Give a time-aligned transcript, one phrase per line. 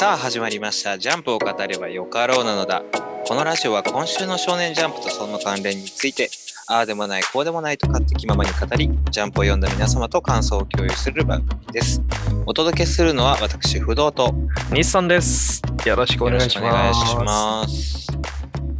[0.00, 2.82] さあ始まりました「ジャンプを語ればよかろうなのだ」
[3.28, 6.30] このラジオは今週の少年ジャンプとその関連について
[6.68, 12.00] ああでもないこうでもないと勝手気ままに語りジャンプを読んだ皆様と感想を共有する番組です
[12.46, 14.34] お届けするのは私不動と
[14.72, 15.60] 日産です。
[15.84, 17.10] よろしくお願いししくお願います。
[17.10, 18.06] します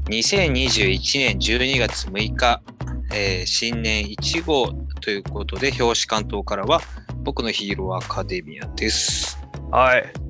[0.08, 2.62] 2021年12月6日、
[3.12, 6.80] えー新年1号ということで表紙関東からは
[7.18, 9.38] 僕のヒーローアカデミアです
[9.70, 10.29] はい。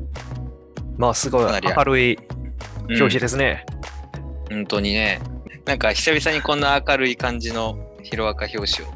[1.00, 3.64] まあ、すごい明るいうん表紙ですね。
[4.50, 5.22] 本当にね、
[5.64, 8.92] なんか久々にこんな明るい感じのヒロアカ表紙を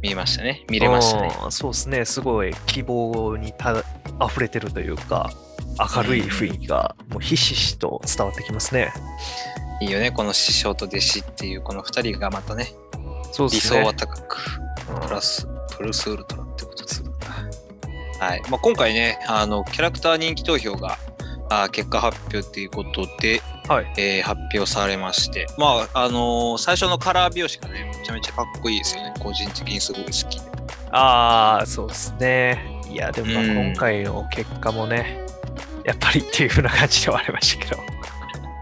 [0.00, 0.64] 見ましたね。
[0.70, 1.30] 見れましたね。
[1.44, 2.06] うんそうですね。
[2.06, 3.84] すごい希望にた
[4.26, 5.30] 溢れてるというか、
[5.94, 8.90] 明るい雰囲気がもうひしひしと伝わってきますね。
[9.82, 13.82] いいよね、この師匠と弟子っていうこの二人がまたね、理想そうですね。
[13.82, 14.38] は高く、
[14.94, 17.11] うんプラス、プルスウルトラってことです。
[18.22, 18.42] はい。
[18.48, 20.96] まあ、今回ね、あの、キャラクター人気投票が、
[21.50, 23.92] あー結果発表っていうことで、はい。
[23.98, 29.14] えー発表されまして、まあ、あのー最初のカラー表紙がね、めちゃめちゃかっこいいですよね。
[29.18, 30.52] 個人的にすごい好きで。
[30.92, 32.80] ああ、そうですね。
[32.88, 35.18] いや、でも今回の結果もね、
[35.84, 37.82] やっぱりっていう風な感じではありましたけど。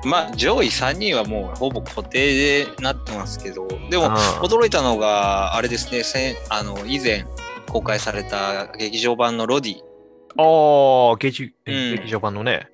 [0.03, 7.27] まあ上位3人はもうほぼ固定でなってますけどでもうん驚いたのがあれですねあの以前
[7.71, 9.77] 公開された劇場版のロディ
[10.37, 12.69] ああ、劇うん劇場版のね。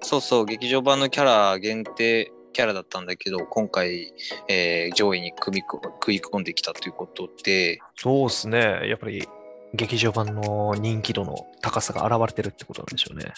[0.00, 4.12] そうそう劇場版のキャラ限定キャラだったんだけど今回、
[4.48, 8.88] えー上位に組みこ食い込んできたということでそうですね。
[8.88, 9.26] やっぱり
[9.74, 13.32] 劇場版の人気度の高さが現れてるってことなんでしょうね。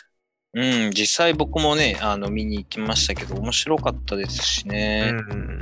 [0.55, 5.61] うん実際僕もねあの見に行きましたけど面白かったですしね、うん。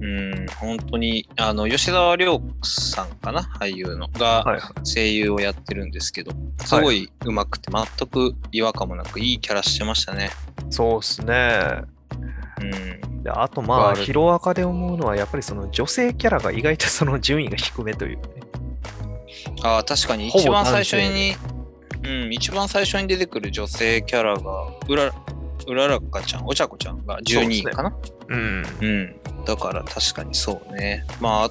[0.00, 4.86] うん、本当にあの吉沢亮さんかな俳優のが、はいはい。
[4.86, 6.32] 声優をやってるんですけど、
[6.64, 10.30] すごい上手くて、全く違和感もなく、いいキャラしてましたね。
[10.70, 11.82] そうですね。
[12.60, 13.22] うん。
[13.22, 18.22] であとまあ、ヒロアカで思うのは、やっぱりその女性キャラが意外とその順位が低めというね。
[19.62, 21.34] ああ、確かに一番最初に、
[22.04, 25.12] うん、一番最初に出てくる女性キャラが、うら、
[25.66, 27.96] うららかちゃん、おちゃこちゃんが12位かな？
[28.28, 28.64] うん。
[28.80, 29.16] うん。
[29.44, 31.04] だから確かにそうね。
[31.20, 31.50] まあ、あ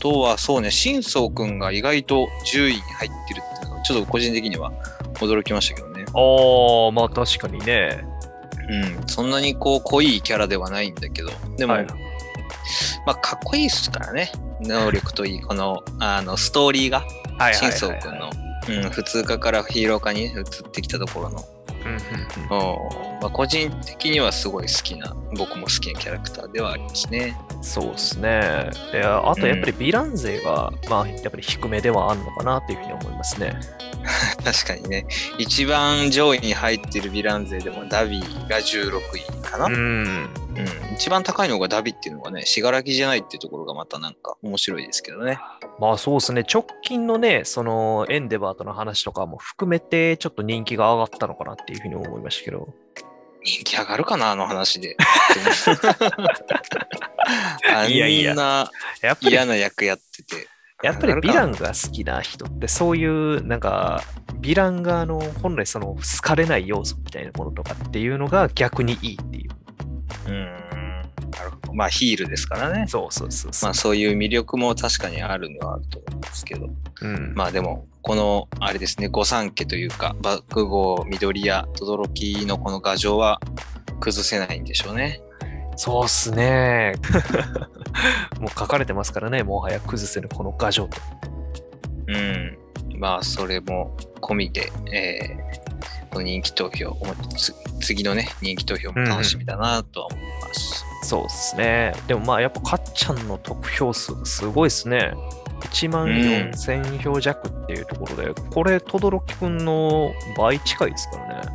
[0.00, 4.72] とはそうね、新宗くんが意外と10位に入ってるっていうのが、ちょっと個人的には
[5.14, 6.04] 驚きましたけどね。
[6.06, 8.04] ああ、まあ確かにね。
[8.68, 9.08] うん。
[9.08, 11.86] そんなにこう、濃いキャラではないんだけど、でも、はい
[13.04, 14.30] まあ、かっこいいですからね。
[14.60, 17.04] 能力といい、この、あの、ストーリーが、
[17.52, 17.72] 新。
[17.72, 18.30] 宗君の、
[18.68, 21.44] うん、普通科からヒーロー科に移ってきたところの、
[23.20, 27.38] まあ、個人的にはすごい好きな、僕も好きなキャラクターではありますね。
[27.60, 28.70] そうですね。
[28.92, 33.58] であとやっぱりヴィラン勢が、まあやっぱり低めではあるのかなっていうふうに思いますね。
[34.44, 35.06] 確かにね、
[35.38, 39.66] 一番上位に入ってるヴィラン勢でもダビーが16位かな。
[39.66, 39.70] う
[40.56, 40.94] うんん。
[40.94, 45.38] 一番高いのがダビっていうのがね、信楽じゃないっていうところがまたなんか面白いですけどね。
[45.78, 46.44] まあそうですね。
[46.52, 52.68] 直近のね、そのエンデバーとの話とかも含めて、ちょっと人気が上がったのかなっていうふうに思いましたけど。
[53.44, 54.96] 人気上がるかな、あの話で。
[57.74, 57.90] あん
[58.36, 58.70] な
[59.20, 60.48] 嫌な役やってて。
[60.82, 64.02] やっぱりヴィラン上が好きな人ってそういうなんか
[64.40, 69.61] ヴィランがあの本来その好かれない要素みたいなものとかっていうのが逆にいいっていう。
[70.26, 70.72] うーん。
[71.30, 71.74] なるほど。
[71.74, 72.86] まあヒールですからね。
[72.88, 73.68] そうそうそうそう。
[73.68, 76.68] まあそういう魅力も確かにあるのはあると思うんですけど。
[77.00, 83.40] うん、まあでも、この、あれですね、御三家というか、爆豪、緑屋、轟のこの牙城は
[84.00, 85.20] 崩せないんでしょうね。
[85.76, 86.94] そうっすね。
[88.38, 90.98] もう書かれてますからね、もはや崩せぬこの牙城と。
[92.08, 92.58] うん。
[93.02, 95.62] まあそれも込みで、えー
[96.12, 96.94] この人気投票、
[97.80, 100.84] 次のね、人気投票も楽しみだなとは思います。
[101.04, 101.92] そうですね。
[102.06, 105.14] でもまあやっぱかっちゃんの得票数がすごいですね。
[105.62, 111.48] 1万4000票弱っていうところで、これ、轟くんの倍近いですからね。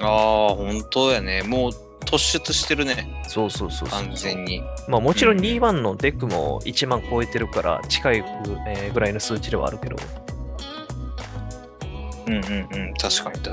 [0.00, 1.42] ああ、本当やね。
[1.42, 1.72] もう
[2.04, 4.04] 突出してるね、そうそうそうそう。
[4.04, 4.62] 完全に。
[4.88, 8.26] まあもちろんうん2番のデクも1万超えてるから近いぐ,、
[8.66, 9.96] えーぐらいの数値ではあるけど。
[12.26, 12.42] うんうんう
[12.90, 13.52] ん、確かに確か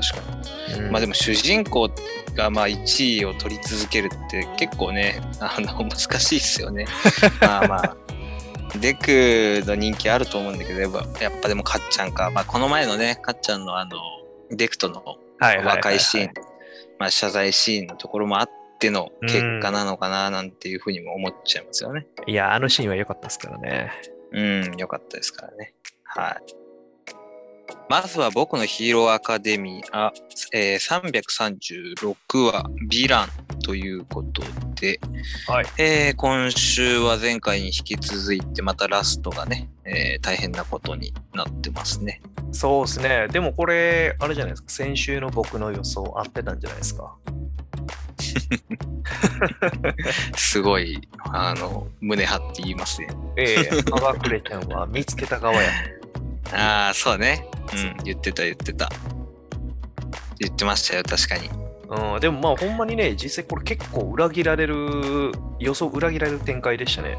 [0.70, 0.80] に。
[0.84, 1.90] うんまあでも主人公
[2.34, 6.86] がまあ1位を取り続けるって結構ね、あの難しいですよね。
[7.40, 7.96] まあまあ。
[8.80, 12.30] デクの人気あると思うんだけど、やっぱやっぱでもかっちゃんか。
[12.30, 13.98] まあこの前のね、かっちゃんのあの、
[14.50, 15.02] デクとの
[15.40, 16.32] 和解シーン、
[17.02, 22.06] まあ謝罪シーンのところもあっての結果なのかななんていうふうにも思っちゃいますよね。
[22.28, 23.90] いや、あのシーンは良かったですからね。
[24.30, 25.74] うん、よかったですからね。
[26.04, 26.61] はい。
[27.88, 30.12] まずは僕のヒーローアカデミー、あ
[30.52, 31.00] えー、
[31.96, 33.28] 336話、ヴィラン
[33.62, 34.42] ということ
[34.80, 35.00] で、
[35.46, 35.66] はい。
[35.78, 42.22] えー今週は前回に引き続いて、またラストがね、えー大変なことになってますね。
[42.52, 43.28] そうですね。
[43.28, 44.68] でもこれ、あれじゃないですか。
[44.68, 47.14] 先週の僕の予想合ってたんじゃないですか。
[50.36, 53.08] すごい、あの、胸張って言いますね。
[53.36, 55.70] ええー、アガクレちゃんは見つけた側や。
[56.52, 57.46] ああ、そうね。
[57.72, 58.90] うん、言ってた、言ってた。
[60.38, 61.48] 言ってましたよ、確かに。
[62.14, 67.18] うん、でもまあほんまにね、実際これ結構裏切られる、予想裏切られる展開でしたね。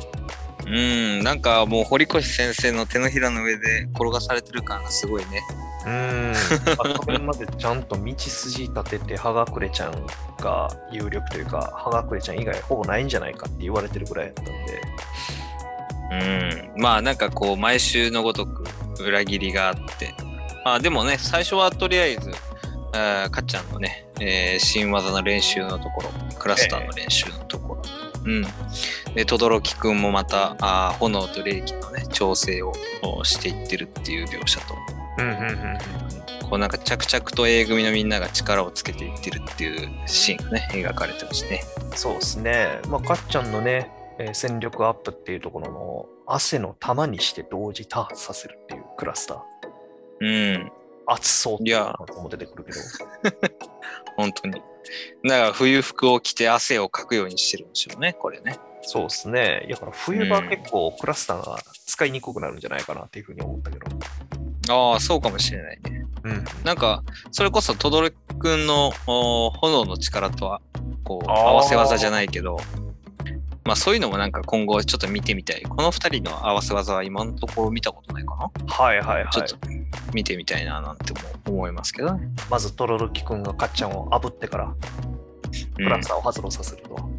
[0.65, 5.41] うん、なんかもう堀越先生の手のひらの上で転がされてる感がすごいね。
[5.85, 6.33] うん。
[7.03, 10.05] それまでちゃんと道筋立てて、ハガクレちゃん
[10.39, 14.53] が有力というか、ハガクレちゃん以外ほぼないんじゃないかって言われてるぐらいやったんで。
[16.75, 18.63] うん、まあなんかこう毎週のごとく
[19.01, 20.13] 裏切りがあって、
[20.65, 22.31] まあでもね、最初はとりあえず、
[22.93, 27.81] あーかっちゃんのね、えー新技の練習のところ、クラスターの練習のところ、
[28.25, 28.43] うん。
[29.15, 34.75] で、轟くんもまたあー炎と霊気のね、調整をおしていってるっていう描写と、
[35.19, 36.49] うんうんうんうん。
[36.49, 41.63] こうなんか着々と A 組のみんなが力をつけていってるっていうシーンがね、描かれてますね。
[41.95, 42.79] そうですね。
[42.87, 43.89] まあ、かっちゃんのね、
[44.23, 49.39] えー戦力アップっていうところの汗の玉にして同時多発させるっていうクラスター。
[50.21, 50.71] うん、
[51.07, 52.79] 熱そうっていやのも出てくるけど。
[54.15, 54.61] 本当に。
[55.23, 58.57] だから冬服を着て汗をかくようにしてるんでしょうね、これね。
[58.81, 59.65] そうですね。
[59.69, 63.87] だから冬場結構クラスターが使いにくくなるんじゃないかなっていうふうに思ったけど。
[64.69, 66.05] ああ、そうかもしれないね。
[66.23, 66.43] うん。
[66.63, 70.61] なんか、それこそ、轟くんのお炎の力とは、
[71.03, 72.59] こう、合わせ技じゃないけど、
[73.65, 75.61] まあそういうのもなんか今後ちょっと見てみたい。
[75.63, 79.29] この二人の合わせ技は今のところ見たことないかな、はいはいはい。
[79.31, 79.57] ちょっと
[80.13, 82.29] 見てみたいななんても思いますけどね。
[82.49, 84.75] まず、トロロキ君がかっちゃんを炙ってから、うん
[85.75, 87.09] クラスターを発動させると。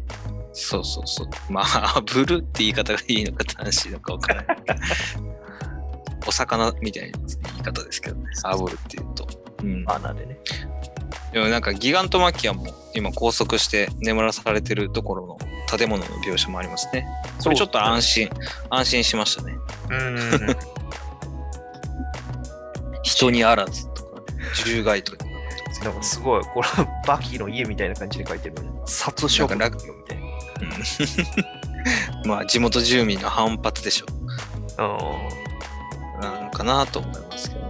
[0.53, 1.27] そうそうそう。
[1.49, 4.57] まあ、ブルって言い方がいいのか正しいのか分からない。
[6.27, 8.23] お魚みたいな言い方ですけどね。
[8.43, 9.27] 炙るっていうと。
[9.63, 9.85] うん。
[9.87, 10.39] 穴でね。
[11.31, 17.07] でもなんかギガントマキアも今拘束して眠らされてるところの建物の描写もありますね。
[17.39, 18.29] それちょっと安心、
[18.69, 19.55] 安心しましたね。
[19.89, 20.55] うん。
[23.03, 24.21] 人にあらずとか、
[24.57, 25.25] 獣害とか。
[25.83, 29.75] なんかすごい、これはバキの家みたいな感じで書いてるのに、殺処分みたいな。
[29.75, 31.55] うん
[32.25, 34.05] まあ地元住民の反発でしょ。
[34.77, 34.81] う
[36.21, 37.64] なのかなと思いますけどね。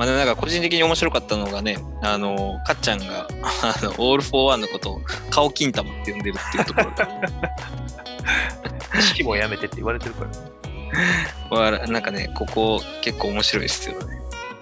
[0.00, 3.28] まあなんか個人的に面白かったのがね、あの、かっちゃんが、
[3.62, 7.04] あの、オール・フォー・ワンのことを顔金玉って呼んでるっていうところが、
[8.98, 9.02] ん。
[9.02, 10.38] 式もやめてって言われてるからね。
[11.50, 14.06] わなんかね、ここ結構面白いですよね。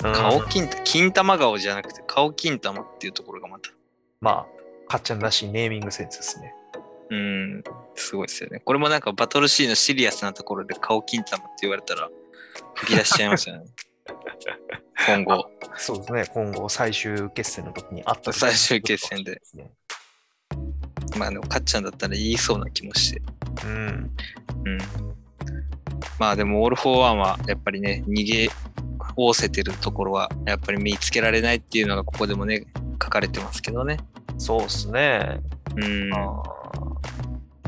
[0.02, 3.70] うん顔金玉、金玉顔じゃなくて顔金玉っていうところがまた、
[4.20, 4.46] ま
[4.86, 6.52] あ、かっちゃんらしいネーミングセンスですね。
[7.10, 7.64] うん、
[7.94, 8.58] すごいですよね。
[8.58, 12.10] これもなんかバトルシーンのシリアスなところで顔金玉って言われたら
[12.74, 13.66] 吹き出しちゃいますよね。
[15.06, 19.40] 今後、そうですね、今後最終決戦の時にあった時最終決戦で。
[21.16, 23.22] まあでもかっちゃんだったら言いそうな気もして。
[23.64, 24.10] うん。
[24.64, 24.78] うん。
[26.18, 28.50] まあでもオール・フォー・ワンはやっぱりね、逃げお
[29.16, 32.66] おせてるところはやっぱり見つけられないっていうのがここでもね、
[33.02, 33.98] 書かれてますけどね。
[34.36, 35.40] そうですね。
[35.76, 36.12] うん。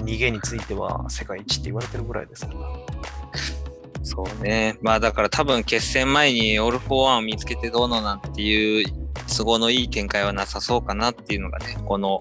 [0.04, 2.60] 逃げについては世界一って言われてるぐらいですから。
[4.10, 4.76] そうね。
[4.82, 8.84] まあだから多分決戦前にオール・フォー・ワンを見つけてどうのなんていう
[9.36, 12.18] 都合のいい展開はなさそうかなっていうのがね、この、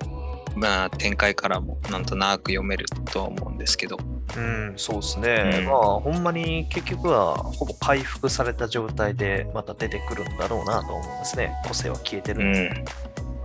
[0.56, 3.98] まあ、展開からもなんとなく読めるとは思うんですけど。
[4.38, 5.62] うん、そうですね。
[5.62, 11.56] うんまあ、ほんまに結局はほぼ回復された状態でまた出てくるんだろうなと思いますね。
[11.68, 12.68] 個性は消えてるんで。
[12.68, 12.86] うん。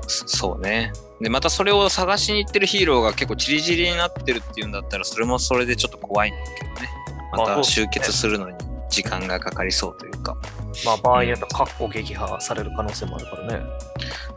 [0.07, 0.93] そそうね。
[1.23, 6.89] で、またそれを探しに行ってるヒーローが結構チリチリになってるっていうんだったら、それもそれでちょっと怖いんだけどね。
[7.33, 8.57] また集結するのに
[8.89, 10.37] 時間がかかりそうというか。
[10.85, 13.65] まあ、場合によっては確保撃破される可能性もあるからね。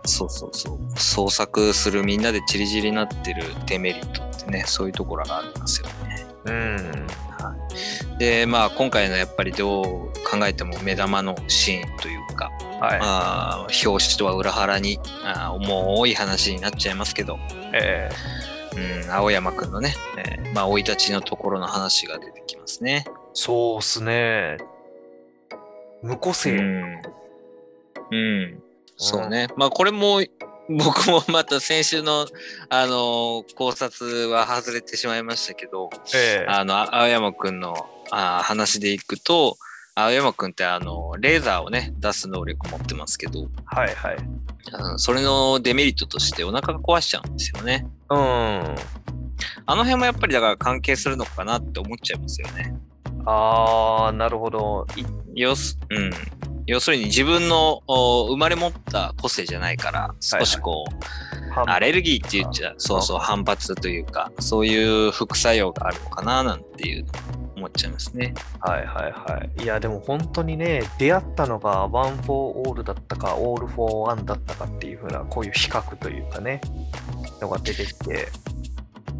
[0.05, 0.99] そうそうそう。
[0.99, 6.27] 創作するみんなでチリチリになってるデメリットってね、そういうところがありますよね。
[6.45, 7.07] うん。
[8.17, 9.85] で、まあ今回のやっぱりどう
[10.29, 12.99] 考えても目玉のシーンというか、はい。
[13.01, 17.37] あー表紙とは裏腹にあー重い話になっちゃいますけど、
[17.73, 18.09] え
[19.03, 23.05] うん、青山くんのね、えーまあ生い立ちのところの話が出てきますね。
[23.07, 24.57] ーそうっすね。
[26.01, 26.55] 無個性。
[26.55, 27.01] うん。
[28.11, 28.63] うん。
[28.97, 29.47] そうね。
[29.55, 30.21] まあこれも、
[30.69, 32.27] 僕もまた先週の、
[32.69, 39.57] あのー考察は外れてしまいましたけど、ええあの、あ青山くんのあー話でいくと、
[39.95, 44.17] 青山くんってあの、レーザーをね、出す能力持ってますけど、はいはい。
[44.73, 47.87] あのそれのデメリットとしてお腹が壊しちゃうんですよね。
[48.09, 48.75] うん。
[49.65, 52.73] あの辺もやっぱりだから関係するのかなって思っちゃいますよね。
[53.25, 54.85] あー、なるほど。
[54.95, 55.03] い
[55.35, 56.11] 要す,、うん、
[56.67, 67.05] 要するに自分のお生まれ持った個性じゃないから、少しこう、アレルギーって言っちゃ、そうそう、反発というか、そういう副作用があるのかななんていう
[67.55, 68.33] 思っちゃいますね。
[68.59, 69.63] はいはいはい。
[69.63, 76.59] いや、でも本当にね、出会ったのがワン・フォー・オールだったか、オール・フォー・ワンだったかっていうふうな、こういう比較というかね、
[77.41, 78.27] のが出てきて、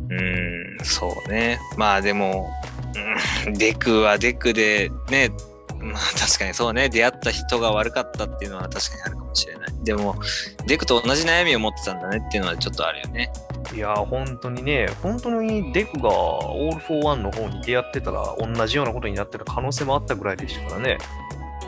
[0.09, 1.59] うーん、そうね。
[1.77, 2.49] まあでも、
[3.45, 5.29] うんデクはデクでね、
[5.79, 9.73] まあ確かにそうね、出会った人が悪かったっていうのは確かにあるかもしれない。
[9.83, 10.15] でも、
[10.65, 13.31] デクと同じ悩みを持ってたんだねっていうのはちょっとあるよね。
[13.73, 20.97] いや、本当にね、本当にデクがオール・フォー・ワンの方に出会ってたら、同じようなことになってた可能性もあったぐらいでしたからね、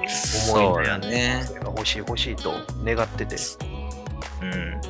[0.07, 1.43] そうだね。
[1.63, 3.35] 欲しい欲しいと願ってて。
[4.41, 4.81] うん。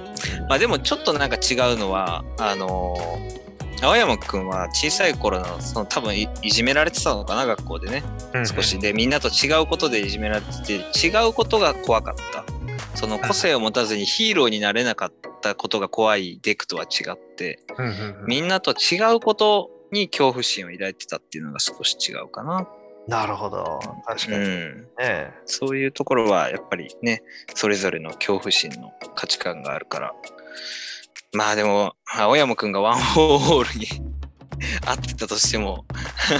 [0.47, 3.48] まあでもちょっとなんか違うのは、あのー
[3.81, 8.03] 青山くんは小さい頃の、その多分いいじめられてたのかな、学校でね。
[8.45, 12.43] 少しで、みんなと違うことでいじめられてて、違うことが怖かった。
[12.95, 22.67] その個性を持たずにヒーローになれなかったことが怖いデクとは違って、うんうんうんみんなと違うことに恐怖心を抱いてたっていうのが少し違うかな。
[23.07, 23.79] なるほど。
[24.05, 24.87] 確かにうん。
[24.99, 25.33] ね。
[25.45, 27.23] そういうところはやっぱりね、
[27.55, 30.13] それぞれの恐怖心の価値観があるから。
[31.33, 33.87] まあでも、青山くんがワン・フォー・オールに
[34.85, 35.85] 合ってたとしても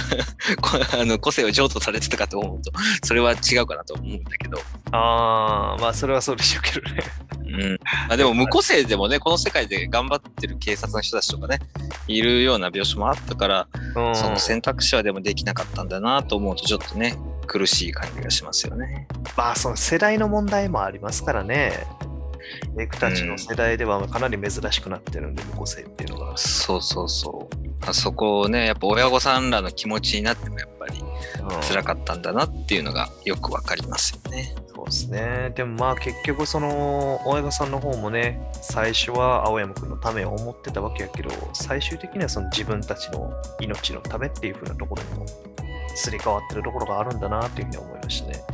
[0.60, 2.72] こあの個性を譲渡されてたかと思うと、
[3.04, 4.58] それは違うかなと思うんだけど。
[4.92, 7.02] ああ、まあそれはそうでしょうけどね。
[7.40, 7.78] うん。
[8.08, 11.60] まあでも無個性でもね、この世界で頑張ってる警察の人たちとかね、
[12.06, 17.16] いるような描写もあったから、うん、その選択肢はでもできなかったんだなと思うと、ちょっとね、
[17.46, 19.06] 苦しい感じがしますよね。
[19.36, 21.86] まあその世代の問題もありますからね。
[22.76, 26.36] デクたちの世代ではかなり珍しくなってるんで、無個性っていうのが。
[26.36, 27.56] そうそうそう。
[27.86, 34.54] あそこをね、やっぱ親御さんらの気持ちになってもやっぱりうん辛かったんだなっていうのがよくわかりますよね。
[34.74, 35.52] そうですね。
[35.54, 45.26] でもまあ結局その親御さんの方もね、最初は青山くんのためを思ってたわけやけど、最終的にはその自分たちの命のためっていう風なところにも
[45.94, 48.44] すり替わってるところがあるんだなっていうふうに思いましたね。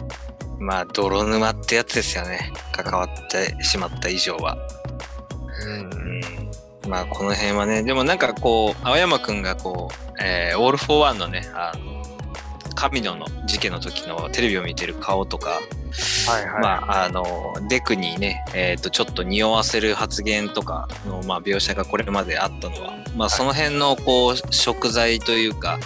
[0.58, 2.52] まあ、泥沼ってやつですよね。
[2.72, 4.56] 関わってしまった以上は。
[5.64, 6.90] うんうん。
[6.90, 11.96] まあ、この辺はね、でもなんかこう、青山くんがこう、えーオール・フォー・ワンのね、あの
[12.76, 16.62] 神野の事件の時のテレビを見てる顔とか、はいはい。
[16.62, 25.78] まあ、あの、デクにね、えっ、と、ちょっと匂わせる発言とかの、まあ、描写がこれまであったのは、まあ、その辺の、こう、贖罪というか、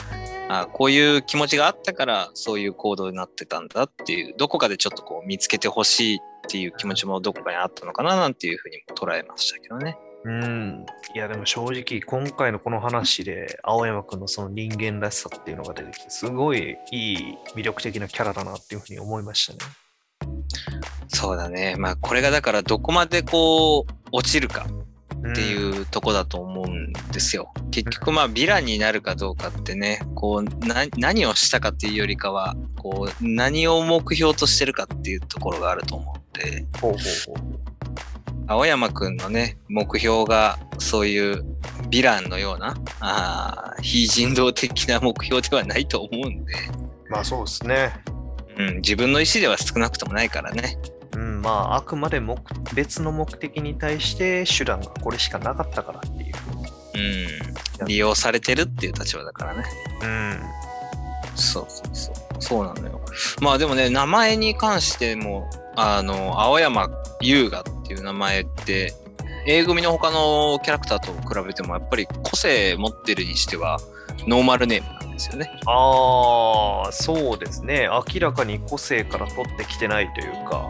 [0.53, 9.97] あこういう気持ちがあったから、そういう行動になってたんだっていう、どこかでちょっとこう、見つけてほしいっていう気持ちもどこかにあったのかな、なんていうふうにも捉えましたけどね。
[10.25, 10.87] うん。
[11.15, 19.59] いやでも正直今回のこの話で青山くんのその人間らしさっていうのが出てきて、すごいいい魅力的なキャラだなっていうふうに思いましたね。
[21.09, 21.77] そうだね。
[21.79, 24.67] まあ、これがだから、どこまでこう、落ちるか
[25.29, 27.53] っっていうとこだと思うんですよ。
[27.71, 37.01] 結局まあヴィランになるかどうかってねこうな何をしたかっていうよりかはこう何を目標としてるかっていうところがあると思うんでほうほう
[37.37, 37.61] ほう。
[38.47, 41.45] 青山くんのね目標がそういう
[41.91, 46.55] ヴィランのようなあー非人道的な目標ではないと思うんで、
[47.09, 47.93] まあそうですね。
[48.59, 50.77] うん、自分の意思では少なくともないからね。
[51.41, 52.37] うん、まああくまで目
[52.75, 56.35] 別の目的に対して手段がこれしかなかったからっていう。
[57.81, 59.65] うん、利用されてるっていう立場だからね。
[60.03, 60.41] うん。
[61.37, 62.15] そうそうそう。
[62.39, 63.01] そうなのよ。
[63.41, 68.95] まあでもね、名前に関しても、あの、青山優雅っていう名前って、
[69.47, 73.79] A 組の他のキャラクターと比べても、やっぱり個性持ってるにしては、
[74.27, 75.51] ノーマルネームなんですよね。
[75.67, 77.89] ああ、そうですね。
[77.89, 80.69] 明らかに個性から取ってきてないというか。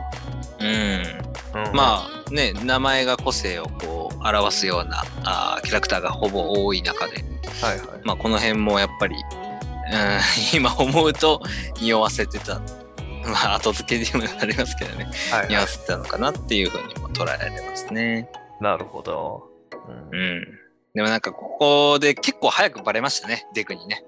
[0.60, 1.66] うん。
[1.66, 7.24] うん、まあね、名前が個性をこう表すようなあーキャラクターがほぼ多い中で、
[7.62, 7.88] あ、はいはい。
[8.04, 9.20] まあこの辺もやっぱり、うん、
[10.58, 11.40] 今思うと
[11.80, 12.60] 匂わせてた。
[13.24, 15.10] まあ後付けにもなりますけどね。
[15.30, 18.28] はいはいに合わせてたのかなっていうふうにも捉えられますね。
[18.60, 19.48] なるほど。
[20.12, 20.60] うんうん。
[20.94, 24.04] でもなんかここで結構早くバレましたね、デクにね。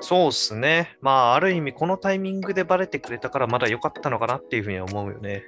[0.00, 0.96] そうっすね。
[1.00, 5.44] まあ、ある意味、このタイミングでバレてくれたから、まだ良かったのかなっていうふうには思うよね。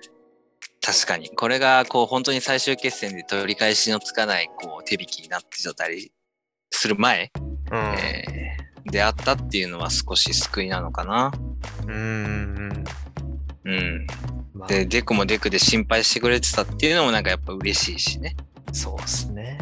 [0.80, 1.30] 確かに。
[1.30, 6.12] これがこう本当に最終決戦で取り返しのつかないこう手引きになってたり
[6.70, 7.30] する前、
[7.70, 7.78] うん。
[7.78, 8.38] えー
[8.90, 11.30] 出会ったっていうのは少し救いなのかな。
[11.86, 12.84] うーん。
[13.64, 14.06] うん。
[14.54, 18.34] まあ、で、デクもデクで心配してくれてたっていうのもなんかやっぱ嬉しいしね。
[18.72, 19.58] そうですね。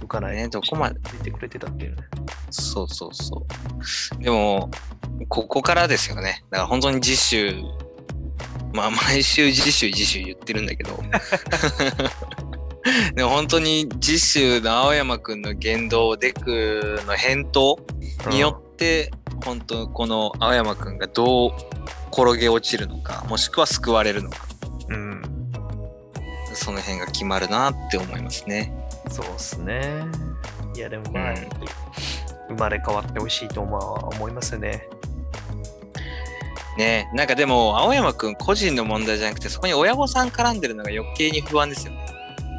[0.00, 0.34] 浮かない。
[0.36, 0.98] ねどこまで？
[0.98, 2.02] 出てくれてたっていうね。
[2.50, 3.46] そうそうそ
[4.18, 4.22] う。
[4.22, 4.68] でも、
[5.28, 6.42] ここからですよね。
[6.50, 7.54] だから本当に次週、
[8.72, 10.98] まあ毎週次週次週言ってるんだけど。
[13.14, 17.78] でも本当に次週の青山くんの言動、デクの返答
[18.30, 19.10] によって、
[19.44, 21.52] 本当この青山くんがどう
[22.10, 24.46] 転げ落ちるのか、もしくは救われるのか、
[24.88, 24.96] うん。
[24.96, 25.22] うん。
[26.54, 28.72] その辺が決まるなって思いますね。
[29.10, 30.06] そうですね。
[30.74, 31.36] いや、でもまあ、うん
[32.50, 34.88] 生まれ変わってほしいとまあ思いますよね。
[36.80, 42.06] ねなんかでも青山くん個人の問題じゃなくてそこに親御さん絡んでるのが余計に不安ですよね。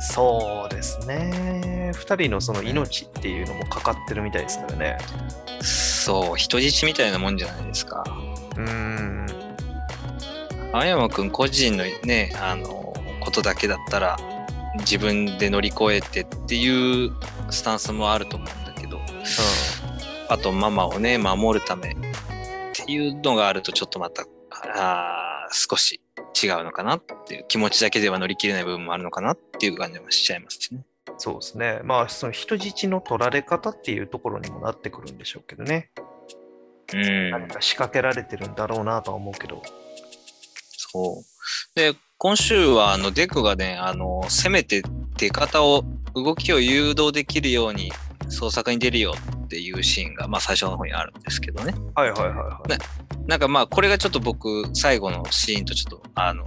[0.03, 1.91] そうですね。
[1.93, 4.97] 二人のその命っていうのもかかってるみたいですからね。
[5.61, 8.03] そう、人質みたいなもんじゃないですか。
[8.57, 9.27] うーん。
[10.73, 14.17] 青山くん個人のね、あの、ことだけだったら、
[14.79, 17.11] 自分で乗り越えてっていう
[17.51, 18.99] スタンスもあると思うんだけど、
[20.29, 21.95] あとママをね、守るため
[22.71, 24.25] っていうのがあると、ちょっとまた、
[24.75, 25.99] あー少し
[26.41, 30.85] 違うのかなっていう気持ちだけでは乗り切れない部分もあるのかなっていう感じもしちゃいますしね。
[31.17, 31.81] そうですね。
[31.83, 35.91] まあ、その人質の取られ方っていうところにもなってくるんでしょうけどね。
[36.93, 37.29] うん。
[37.31, 39.61] 何か仕掛けられてるんだろうなとは思うけど。
[40.77, 41.79] そう。
[41.79, 44.83] で、今週は、あの、デクがね、あの、せめて
[45.17, 47.91] 出方を、動きを誘導できるように、
[48.25, 49.13] 捜索に出るよ
[49.43, 51.73] っていうシーンが、まあ、最初の方にあるんですけどね。
[51.95, 52.69] はいはいはいはい。
[52.69, 52.77] ね
[53.27, 56.45] なんかまあ、これがちょっと僕、最後のシーンとちょっと、あの、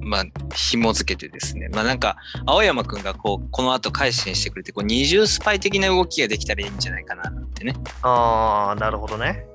[0.00, 1.68] まあ、紐付けてですね。
[1.68, 7.74] まあなんか、青山くんがこう、この後改心してくれて、こう、二重スパイ的な動きができたらいいんじゃないかなってね。
[8.02, 9.46] ああ、なるほどね。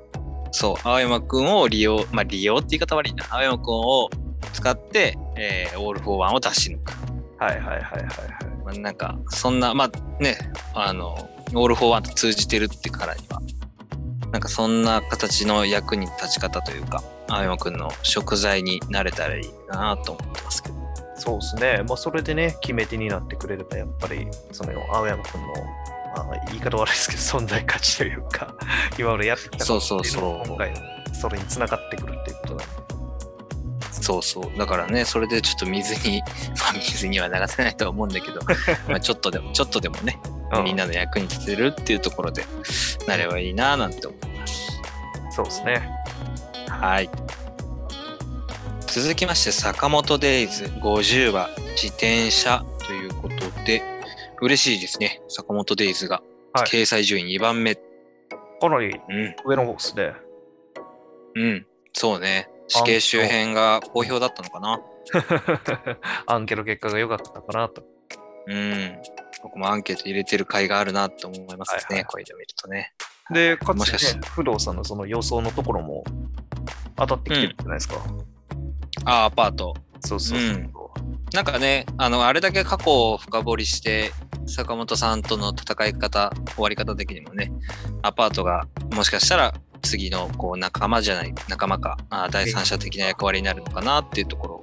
[0.52, 3.26] そう、青山くんを利用、まあ利用って言い方悪いな。
[3.30, 4.10] 青山くんを
[4.54, 6.94] 使って、えーオール・フォー・ワンを出し抜く。
[7.38, 8.06] はいはいはいはいはい。
[8.66, 10.38] まあ、なんか、そんな、まあね、
[10.74, 13.42] あの、オール・フォー・ワンと通じてるってからには、
[14.32, 20.76] なんかそんな形の役に立ち方というか、青山くんの食材になれたらいいなと思ってますけど。
[21.16, 21.84] そうですね。
[21.88, 25.48] まあ、それでね、決め手になってくれれば、やっぱり、その青山君の、
[26.16, 28.54] まあ、言い方悪いですけど、存在価値というか、
[29.00, 30.80] 今までやってきたことっていうのそうそうそうが今回の
[31.14, 32.97] それにつながってくるっていうことなんで。
[34.08, 34.58] そうそう。
[34.58, 36.22] だからね、それでちょっと水に、
[36.62, 38.40] まあ水には流せないとは思うんだけど、
[38.88, 40.18] まあちょっとでも、ちょっとでもね、
[40.58, 42.46] うみんなの役に立てるっていうところで
[43.06, 44.82] なればいいななんて思います。
[45.32, 45.92] そうですね。
[46.70, 47.10] はい。
[48.88, 53.84] 続きまして、坂本デイズ50話自転車ということで、
[54.40, 55.22] 嬉しいですね。
[55.28, 56.22] 坂本デイズが、
[56.54, 57.76] はい掲載順位2番目。
[57.76, 57.82] か
[58.70, 59.36] なりうん。
[59.46, 60.14] 上の方ですね。
[61.36, 61.68] うん。
[61.94, 62.50] そうね。
[62.68, 64.82] 死刑周辺が好評だったのかな？
[66.28, 67.84] アンケート結果が良かったかなと。
[68.48, 68.98] うん。
[69.44, 71.78] 僕もアンケート入れてる甲斐があるなと思いますね。
[71.90, 72.94] はいはいこういうの見るとね。
[73.30, 76.04] で、かつもしかしね、不動さんのその予想のところも
[76.96, 77.96] 当たってきてるじゃないですか。
[79.06, 79.74] あ、アパート。
[80.02, 80.48] そうそうそう。
[80.48, 80.74] うん
[81.34, 84.14] なんかね、あの、あれだけ過去を深掘りして、
[84.46, 87.52] 坂本さんとの戦い方、終わり方的にもね、
[88.02, 94.62] アパートがもしかしたら次のこう仲間じゃない、仲間か、あ第三者的な役割になるのかなっていうとこ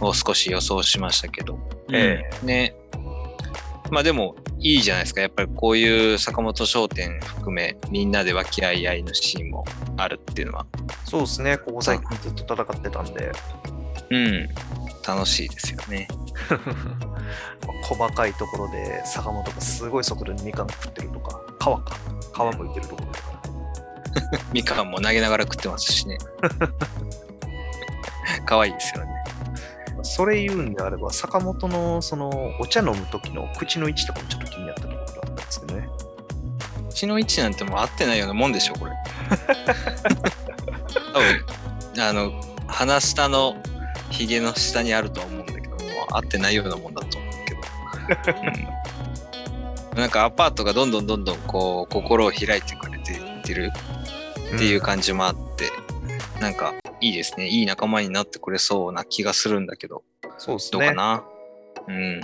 [0.00, 1.58] ろを少し予想しましたけど、
[1.92, 2.74] えうんね。
[3.90, 5.20] まあでも、いいじゃないですか。
[5.20, 9.64] やっぱりこういう坂本商店含め、みんなで和気あいあいのシーンも
[9.96, 10.66] あるっていうのは、
[11.04, 11.58] そうですね。
[11.58, 13.32] ここ最近ずっと戦ってたんで、
[14.10, 14.48] うん、
[15.06, 16.06] 楽しいですよね。
[17.82, 23.29] 細かいところで坂本がすごい速度にみかん食ってるとか、皮か、皮むいてるところとか。
[24.52, 26.18] みかんも投げながら食ってますしね。
[28.46, 29.10] 可愛いですよね。
[30.02, 35.88] それ言うんであれば、坂本のそのお茶飲む時の口の位置とかもちょっと気になったところがあったんですけどね。
[36.90, 38.92] 血の位置なんてもう合ってないようなもんでしょ、これ。
[41.14, 41.18] 多
[41.94, 42.32] 分、あの、
[42.66, 43.56] 鼻下の
[44.10, 45.76] ひげの下にあるとは思うんだけども、
[46.10, 47.60] 合ってないようなもんだと思うけど。
[49.92, 53.72] うん、なんかアパートがどんどんどんどんこう、心を開いてくれていってる
[54.54, 55.70] っていう感じもあって、
[56.40, 57.48] なんかいいですね。
[57.48, 60.02] いい仲間になってくれそうな気がするんだけど。
[60.38, 60.78] そうですね。
[60.78, 61.24] どうかな？
[61.88, 62.20] うん。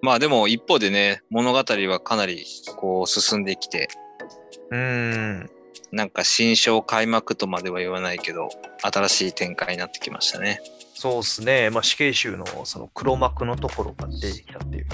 [0.00, 2.44] まあでも一方でね、物語はかなり
[2.76, 3.88] こう進んできて、
[4.70, 4.78] うー
[5.44, 5.50] ん。
[5.90, 8.48] なんか新章開幕とまでは言わないけど、
[8.80, 10.60] 新しい展開になってきましたね。
[10.94, 11.68] そうですね。
[11.68, 14.86] まあ、死刑囚のその黒幕のところが出てきたっていう。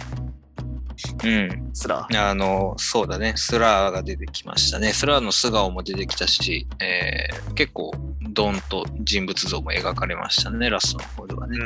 [1.25, 1.71] うん。
[1.73, 3.35] スラあの、そうだね。
[3.37, 4.93] スラーが出てきましたね。
[4.93, 7.93] スラーの素顔も出てきたし、えー結構、
[8.31, 11.59] ドンと人物像も描かれましたね、ラストの方ではね。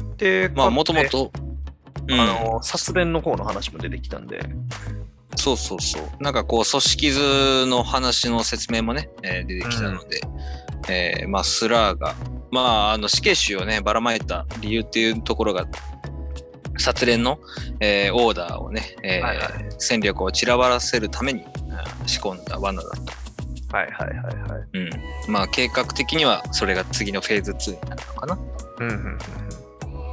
[0.00, 0.16] うん。
[0.16, 1.32] で、まあ、もともと、
[2.10, 4.40] あの、殺練の方の話も出てきたんで、
[5.36, 6.22] そうそうそう。
[6.22, 10.20] なんかこう、組織図の話の説明もね、えー出てきたので、
[10.88, 12.14] えーまあ、スラーが、
[12.50, 15.66] まあ、あの死刑囚をね、ばらまいた理由っていうところが、
[16.78, 17.38] 殺練の、
[17.80, 23.02] えーオーダーをね、えーはいはい戦力を散らばらせるためにあー仕込んだ罠だと。
[23.76, 24.68] はいはいはいはい。
[24.72, 24.90] うん。
[25.28, 28.38] まあ、計画的にはそれが次のフェーズ2になるのかな。
[28.80, 29.18] うんうんうん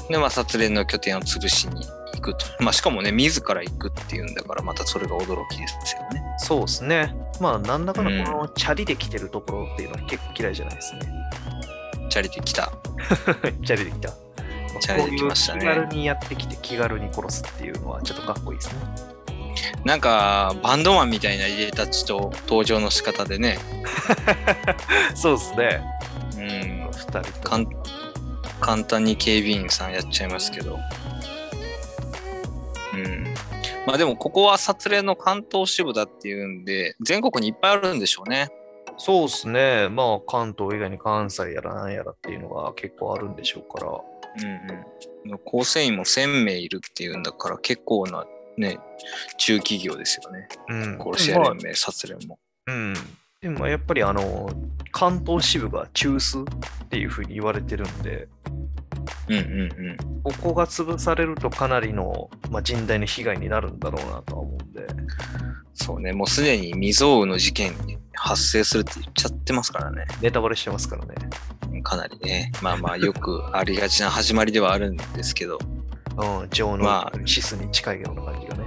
[0.10, 2.46] で、まあ、殺練の拠点を潰しに行くと。
[2.60, 6.24] まあ、しかもね、自ら行くっていうんだから、またそれが驚きですよね。
[6.38, 7.16] そうですね。
[7.42, 11.00] まあ、なんだかんうんだこのチャリで来てるところっていうのは結構嫌いじゃないですね。
[12.10, 12.72] チャリティ来た。
[13.66, 14.14] チャリで来た。
[14.80, 19.16] チャリで来ましたね気軽にやってきて気軽に殺すっていうのはちょっとかっこいいですね。
[19.84, 23.58] なんか、バンドマンみたいな家たちと登場の仕方でね、
[25.16, 25.82] そうですね。
[26.38, 27.68] うん、二人とかん
[28.60, 30.80] 簡単に警備員さんやっちゃいますけど。
[32.94, 33.34] うん。
[33.86, 38.50] まあでも、ここは殺練の関東支部だっていうんで、全国にいっぱいあるんでしょうね。
[38.98, 39.90] そうですね。
[39.90, 43.92] まあ、関東以外に関西やらなんやらっていうのが結構あるんでしょうから。
[44.44, 45.38] うんうん。
[45.44, 48.26] 構成員も1000名いるっていうんだから、結構な
[48.58, 48.80] ね、
[49.38, 50.48] 中企業ですよね。
[50.70, 51.00] うん。
[51.00, 52.40] 殺し屋連盟、殺練も。
[52.68, 52.94] うん。
[53.42, 54.50] でもまあやっぱりあの、
[54.92, 58.28] 関東支部が中枢っていうふうに言われてるんで、
[59.28, 60.22] うんうんうん。
[60.24, 64.88] ここが潰されるとかなりの、まあ、甚大な被害になるんだろうなとは思うんで。
[65.76, 70.06] そうね、もうすでに未曾有の事件に発生するって言っちゃってますからね。
[70.22, 71.16] ネタバレしてますからね。
[71.84, 72.52] かなりね。
[72.62, 75.60] まあまあ、よくありがちな始まりではあるんですけど、
[76.18, 78.66] うん、情のまあシスに近いような感じがね。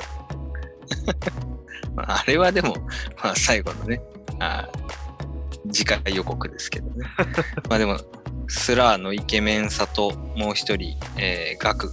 [1.96, 2.76] まああれはでも、
[3.22, 4.02] まあ最後のね、
[4.38, 4.68] あ
[5.72, 7.06] 次回予告ですけどね。
[7.70, 7.98] まあでも、
[8.48, 11.90] スラーのイケメンさともう一人、えーガク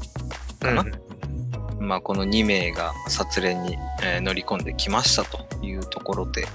[0.60, 0.84] かな、
[1.86, 6.46] まあこの2名が殺練に、えー乗り込んできましたというところで、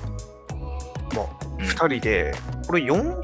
[1.15, 1.27] まあ、
[1.59, 2.35] うん2人で、
[2.67, 3.23] これ400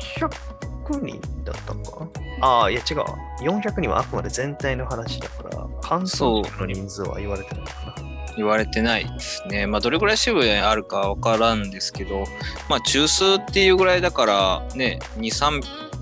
[1.02, 2.08] 人だったのか？
[2.40, 2.98] なああ、いや違う。
[3.40, 8.06] 400人はあくまで全体の話だから、関そう東の人数は言われてないのかな。
[8.36, 9.66] 言われてないですね。
[9.66, 12.24] まあ、どれぐらい支部にあるかわからんですけど、
[12.68, 15.30] まあ、中枢っていうぐらいだから、ね、2、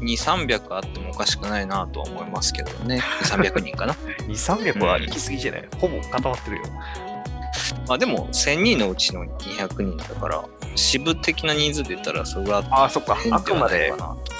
[0.04, 3.00] 3 2、300あってもおかしくないなとは思いますけどね。
[3.22, 3.94] 2、300人かな。
[3.94, 6.62] 2、300は行き過ぎじゃない、ほぼ固まってるよ。
[7.88, 13.16] まあ、でも、1000人のうちの200人だから、支部的な人数で言ったら、それはああ、そっか。
[13.30, 13.92] あくまで。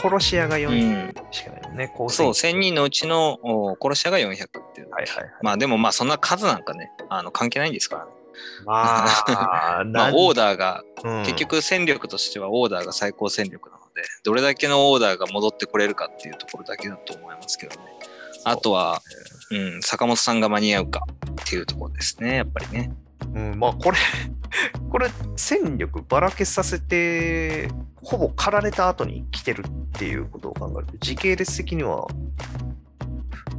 [0.03, 1.13] 殺し屋がう4ん。
[1.13, 1.93] 人しかないよね。
[1.97, 4.91] 構成そう、員1000人のうちのお殺し屋が400っていう。
[4.91, 5.31] はいはいはい。
[5.43, 8.11] まあ、でも、まあ、そんな数なんかね、あの関係ないんですからね。
[8.67, 17.87] まあ、 まあ、何オーダーがうん結局戦力としてはオーダーが最高戦力なので、どれだけのオーダーが戻ってこれるかっていうところだけだと思いますけどね。
[18.45, 19.01] あとは、
[19.51, 22.91] うん、坂本さんが間に合うかっていうところですね、やっぱりね。
[23.35, 23.97] うん、まあこれ、
[24.91, 27.69] これ戦力ばらけさせて、
[28.03, 32.07] ほぼ狩られた後に来てるっていうことを考えると、時系列的には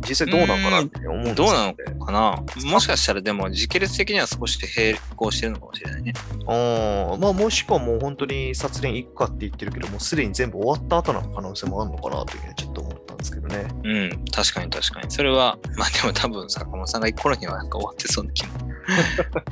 [0.08, 6.14] 実際どうなんかなって思うんですどうなのかなもしかしたらでも時系列的には少し並行してるのかもしれないね。
[6.48, 13.68] あまあもしくはもう本当に殺練行くかって言ってるけど、もうすでに全部終わった後の可能性もあるのかなというふうにちょっと思ったんですけどね。
[13.84, 15.12] うん、確かに確かに。
[15.12, 18.54] それは、まあでも多分坂本さんが行く頃にはなんか終わってそうな気も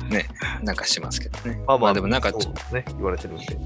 [0.08, 0.28] ね、
[0.62, 1.60] なんかしますけどね。
[1.66, 3.58] まあまあでもなんかそうですね、言われてるんで。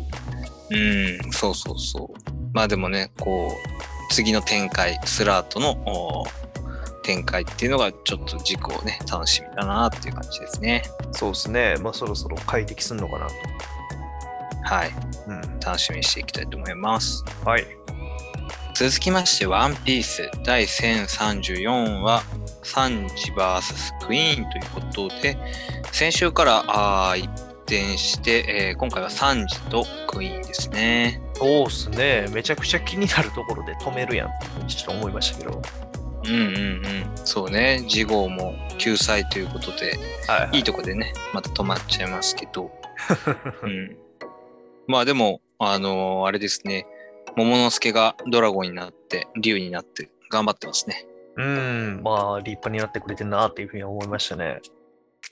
[0.71, 2.31] うん、そうそうそう。
[2.53, 6.25] まあでもね、こう、次の展開、スラートのお
[7.09, 10.83] 展開っていうのがちょっと軸をね、楽しみだなっていう感じですね。
[11.13, 13.33] そうですね、まあそろそろ快適するのかなと。
[14.65, 14.91] はい。
[15.27, 17.25] うん、楽しみにしていきたいと思います。
[17.47, 17.67] はい。
[18.75, 22.23] 続きまして、ワンピース第1034話、
[22.63, 25.39] サンジ VS クイーンということで、
[25.91, 27.31] 先週からあー一
[27.63, 31.23] 転して、えー今回はサンジとクイーンですね。
[31.33, 34.29] そうっすね、めちゃくちゃ気になるところで止めるやん
[34.67, 35.63] ちょっと思いましたけど。
[36.29, 37.27] うんうんうん。
[37.27, 42.71] そうね、次号も救済ということで、はいいいとこでね、また止まっちゃいますけど。
[43.63, 43.97] うん。
[44.87, 46.87] まあでも、あのーあれですね、
[47.37, 51.07] 桃之助がドラゴンになって、竜になって頑張ってますね。
[51.37, 54.61] うん、まあ立派になってくれてるなっていうふうに思いましたね。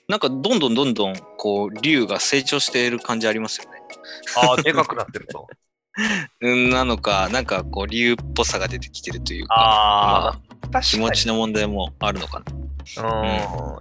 [0.07, 3.81] なんかどんどんどんどん、こう、竜が成長している感じありますよね。
[4.37, 5.47] ああ、でかくなってると。
[6.41, 10.46] うん、なのか、なんかこう、竜っぽさが出てきてるというか、ああ、確かに
[10.81, 12.45] 気持ちの問題もあるのかな。
[12.53, 12.67] うん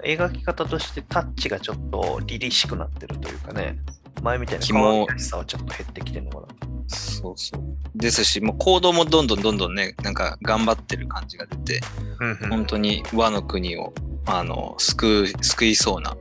[0.05, 3.79] 描き方としてタッチがちょっと凛々しくなってるというかね、
[4.23, 6.47] 前みたいな気も可愛らしさはちょっと減ってきてるのかな。
[6.89, 7.63] そうそう。
[7.95, 11.81] ですし、もう行動もどんどんどんどんね、なんか頑張ってる感じが出て、
[12.21, 13.93] うんうん本当に和の国を
[14.27, 16.17] あの救う救いそうな、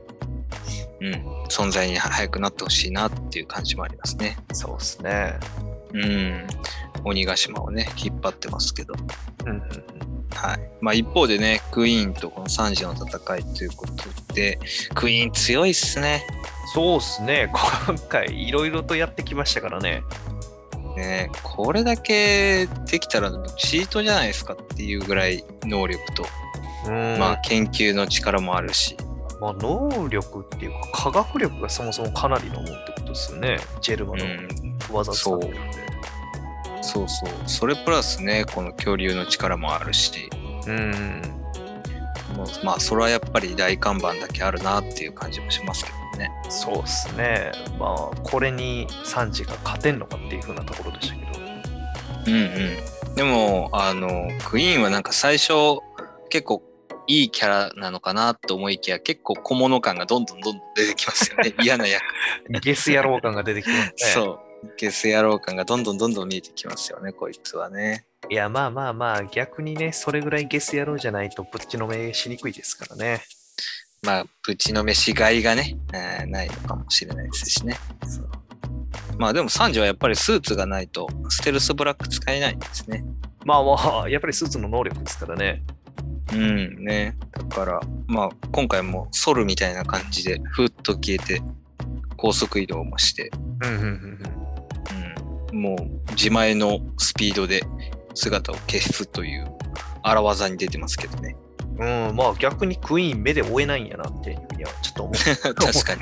[1.00, 1.12] うん、
[1.48, 4.36] 存在に早くなってほしいなっていう感じもありますね。
[4.52, 5.34] そうですね。
[6.02, 6.46] うん。
[7.04, 8.94] 鬼ヶ島をね、引っ張ってますけど。
[9.44, 9.62] うんうん
[10.36, 10.70] はい。
[10.80, 14.58] まあ一方でね、クイーンとこの3時の戦いということで、
[14.94, 16.26] クイーン強いっすね。
[16.74, 17.50] そうですね。
[17.86, 20.02] 今回いろいろとやってきましたからね。
[20.96, 26.26] ねこれだけできたらチートじゃないですかっていうぐらい能力と、
[26.86, 28.96] うんまあ研究の力もあるし、
[29.40, 33.58] まあ、能力っていうか科学力がそもそもかなりのもんってことですよね。
[33.80, 34.48] ジェルマうのん、
[34.90, 35.86] 技使ってるんで。
[36.82, 37.30] そうそう。
[37.46, 40.30] それプラスね、この恐竜の力もあるし、
[40.66, 41.22] うん。
[42.62, 46.30] まあそれはやっぱり大看板だけあるなっていう感じもしますけどね。
[46.48, 47.52] そうですね。
[47.78, 51.46] まあ、これにサンジが勝てんのかっていう風なところでしたけど。
[52.26, 53.14] うんうん。
[53.14, 55.52] でも、あの、クイーンはなんか最初
[56.28, 56.62] 結構
[57.06, 61.54] いいキャラなのかなと思いきや結構小物感がどんどんどんどん出てきますよね。
[61.62, 62.02] 嫌な役。
[62.62, 63.92] ゲス野郎感が出てきてますね。
[64.12, 64.70] そう。
[64.76, 68.06] ゲス野郎感がどんどんどんどん見えてきますよね、こいつはね。
[68.28, 73.22] いや、まあまあまあ、逆にね、それぐらいゲス野郎じゃないとぶっちのめしにくいですからね。
[74.02, 77.76] まあ、ぶちのめしがいがね、えーないのかもしれないですしね。
[79.18, 83.04] まあでもサンジはやっぱりスーツがないとステルスブラック使えないんですね。
[83.44, 85.62] まあまあ、やっぱりスーツの能力ですからね。
[86.32, 87.16] うんね。
[87.32, 91.42] だから、まあ今回もソルみたいな感じでふっと消えて
[92.16, 93.30] 高速移動もして、
[93.62, 94.18] うんうんうん
[95.52, 97.62] うん、もう自前のスピードで
[98.14, 99.46] 姿を消すという
[100.02, 101.36] 荒技に出てますけどね。
[101.78, 102.08] うん。
[102.08, 105.14] うん、まあ逆にクイーン目で追えないんやなっていうふうにはちょっと思う。
[105.54, 106.00] 確かに。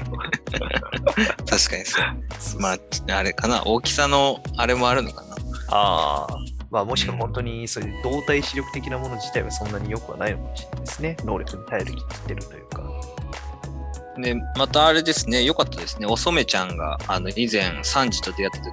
[1.46, 2.04] 確かにそう。
[2.38, 2.78] そうまあ、
[3.16, 5.36] あれかな、大きさのあれもあるのかな。
[5.68, 6.43] ああ。
[6.74, 11.16] まあもしくは本当にそういう動体視力的なもの自体はそんなに良くはないのかもしれないですね。
[11.24, 12.82] 能力に頼り切ってるというか。
[14.18, 16.06] で、またあれですね、良かったですね。
[16.06, 18.72] おそめちゃんが、あの、以前、サンジと出会った時に、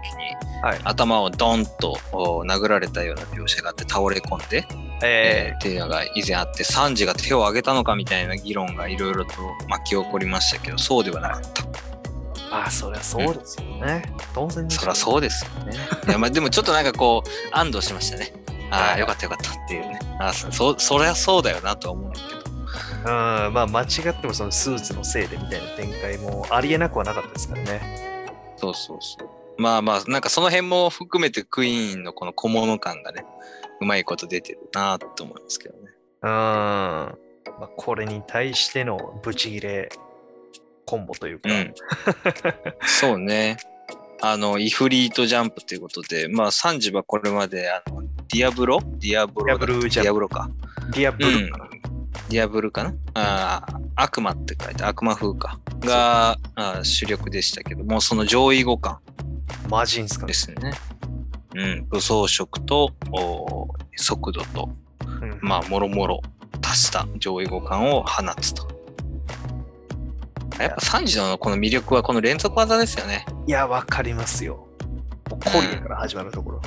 [0.63, 0.79] はい。
[0.83, 4.67] 頭をドンとお殴られたような描写があって倒れ込んで、
[5.03, 9.33] えーえっていうのが以前あって、サンジが手を挙げたのかみたいな議論がいろいろと
[9.67, 11.90] 巻き起こりましたけど、そうではなかった。
[12.51, 14.13] ー、まあそりゃそうですよね。
[14.33, 15.73] 当然そりゃそうですよね。
[16.07, 18.33] いや、まあでもちょっとなんかこう、安堵しましたね。
[18.69, 19.99] ああ、はいよかったよかったっていうね。
[20.19, 22.41] あそそりゃそうだよなとは思うんだけど。
[23.01, 23.07] うん、
[23.53, 28.11] まあ間違ってもそのスーツのせいでみたいな展開もありえなくはなかったですからね。
[28.57, 29.29] そうそうそう。
[29.61, 33.25] まあまあ、なんかその辺も含めてクイーンのこの小物感がね、
[33.79, 35.81] うまいこと出てるなと思いますけどね。
[36.23, 36.27] うん。
[36.27, 37.15] ま
[37.61, 39.89] あ、これに対してのブチギレ
[40.85, 41.49] コンボというか。
[41.49, 41.73] うん。
[42.81, 43.57] そうね。
[44.21, 48.79] あの、イフリートジャンブということで、まあ、サンジはこれまで、あの、ディアブロ？
[48.99, 50.49] ディアブロだディアブルジャンプディアブロか。
[50.93, 51.67] ディアブうんルかな。
[52.29, 52.93] ディアブルかな？
[53.15, 55.59] あー悪魔って書いて悪魔風か。
[55.79, 58.97] があー主力でしたけども、その上位互換
[59.69, 60.27] マジンスかね。
[60.27, 60.73] ですね。
[61.55, 61.87] うん。
[61.89, 63.67] 武装色とお
[63.97, 64.69] 速度と、
[65.05, 66.21] うんまあ、もろもろ
[66.61, 68.67] 足した上位互換を放つと。
[70.63, 73.25] やっぱサンジのこの魅力はこの連続技ですよね。
[73.47, 74.67] いや、わかりますよ。
[75.29, 76.61] コリアから始まるところ。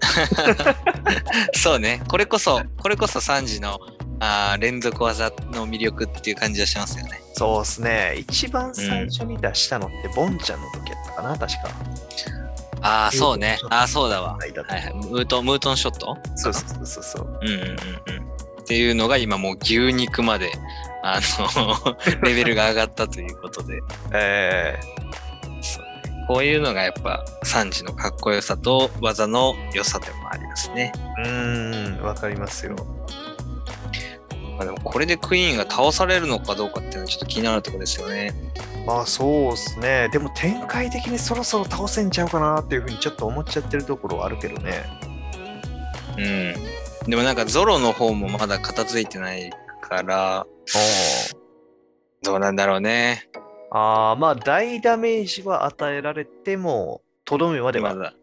[1.54, 2.02] そうね。
[2.08, 3.78] これこそ、これこそサンジの
[4.20, 7.20] あー連続技の魅力っていう感じがしますよね。
[7.34, 8.14] そうですね。
[8.18, 11.68] 一番最初に出したのって、ボンちゃんの時やったかな、確か。
[12.80, 13.58] ああ、そうね。
[13.70, 14.36] ああ、そうだわ。
[14.40, 14.94] 間はいはい。
[14.94, 17.38] ムートン、ムートンショットそうそうそうそう。
[17.42, 17.78] うんうんうんうん。
[18.60, 20.50] っていうのが今もう牛肉まで、
[21.02, 21.20] あ
[21.54, 23.80] の、レベルが上がったということで、
[24.12, 24.78] え
[25.60, 30.92] そうねこういうのがやっぱサンジのかっこよさと技の良さでもありますね。
[31.18, 32.76] ー、うーん、わかりますよ。
[34.58, 38.34] まあ、でもこれでクイーンが倒されるのかどうかっていうのはちょっと気になるところですよね。
[38.84, 40.08] まあそうですね。
[40.12, 44.84] でも展開的にそろそろ倒せんちゃうかなっていうふうにちょっと思っちゃってるところはあるけどね。
[46.18, 46.20] う
[47.06, 47.10] ん。
[47.10, 49.50] でもなんかゾロの方もまだ片付いてない
[49.88, 50.46] から、
[52.22, 53.28] どうなんだろうね。
[53.70, 57.94] ああ、まあ大ダメージは与えられても、とどめまでは。
[57.94, 58.14] まだ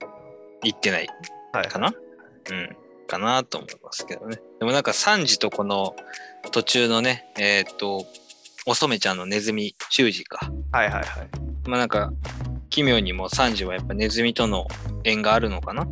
[0.64, 1.08] 行ってない
[1.54, 1.94] はいかな？
[2.52, 2.76] うん。
[3.08, 4.38] かなと思いますけどね。
[4.60, 5.96] でもなんかサンジとこの
[6.52, 8.06] 途中のね、えーっと、
[8.66, 10.52] おそめちゃんのネズミ、修二か。
[10.72, 11.04] はいはいはい。
[11.68, 12.12] まあなんか、
[12.72, 14.68] 奇妙にもサンジはやっぱネズミとの
[15.04, 15.86] 縁があるのかな、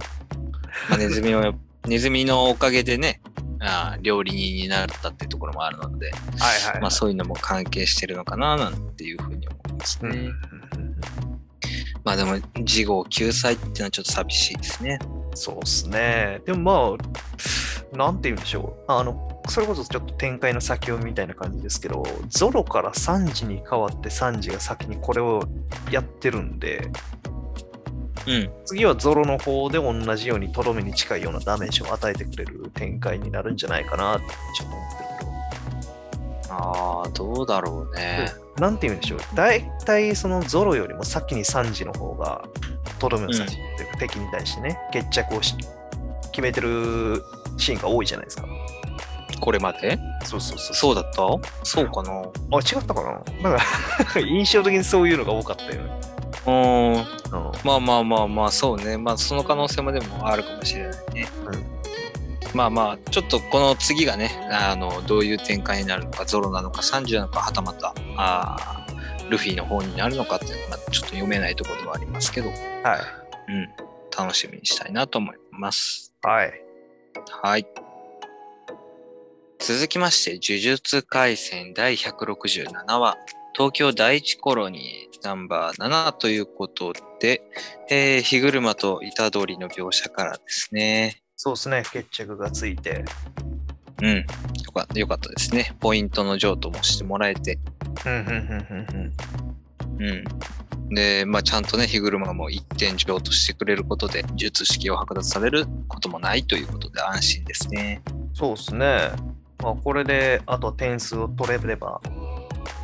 [0.89, 1.53] まあ、ネズミを、
[1.88, 3.21] ネズミのおかげでね、
[3.63, 10.10] あー料理人になったっていうところもあるので、はいはい、まあそういうのも関係してるのかななんていうふうに思いますね。
[10.10, 10.93] うんうん
[12.04, 14.99] まあでも、事後救済っていうのはちょっと寂しいですね。
[15.36, 16.41] そうですね。
[16.45, 17.06] でもま
[17.93, 18.91] あ、なんて言うんでしょう。
[18.91, 25.43] あの、それこそちょっと展開の先をみたいな感じですけど、ゾロからサンジに変わってサンジが先にこれを
[25.91, 26.89] やってるんで、
[28.27, 28.49] うん。
[28.65, 34.25] 次はゾロの方で同じようにとどめに近いようなダメージを与えてくれる展開になるんじゃないかなって
[34.57, 36.55] ちょっと思ってるけど。
[36.55, 38.31] ああ、どうだろうね。
[38.57, 39.19] なんて言うんでしょう。
[39.33, 42.45] 大体そのゾロよりも先にサンジの方が
[42.99, 45.55] とどめを刺し、っていうか敵に対してね、決着をし
[46.31, 47.23] 決めてる
[47.57, 48.45] シーンが多いじゃないですか。
[49.41, 49.99] これまで？
[50.23, 50.75] そうそうそう。
[50.75, 51.17] そうだった？
[51.63, 52.21] そうかなあ、
[52.59, 53.49] 違ったかな？
[53.49, 56.12] なんか 印象的にそういうのが多かったよね。
[56.45, 56.93] うーん。
[56.95, 57.03] うん
[57.63, 58.97] まあまあまあまあ、そうね。
[58.97, 61.27] まあその可能性もでもあるかもしれないね。
[62.53, 72.53] まあまあ、ちょっとこの次がね、あの、どういう展開になるのか、ゾロなのか、30なのか、はたまた、あールフィの方になるのかっていうのは、まあちょっと読めないところではありますけど、は
[73.47, 73.51] い。
[73.51, 73.69] うん。
[74.15, 76.13] 楽しみにしたいなと思います。
[76.21, 76.53] はい。
[77.41, 77.67] はい。
[79.60, 83.17] 続きまして、呪術廻戦第167話、
[83.53, 87.41] 東京第一コロニーナンバー7ということで、
[87.89, 91.21] えー、日車と虎杖の描写からですね。
[91.36, 91.83] そうですね。
[91.91, 93.05] 決着がついて。
[94.01, 94.17] うん。
[94.17, 94.23] よ
[94.73, 95.75] かよかったですね。
[95.79, 97.57] ポイントの譲渡もしてもらえて。
[98.05, 99.13] うん、うん、うん、
[99.99, 100.13] うん。
[100.89, 100.93] うん。
[100.93, 108.01] で、まあ、ちゃんとね、日車も一点譲渡してくれることで、術式を剥奪されることもないということで安心ですね。
[108.33, 109.12] そうですね。
[109.59, 112.01] まあ、これで、あとは点数を取れれば、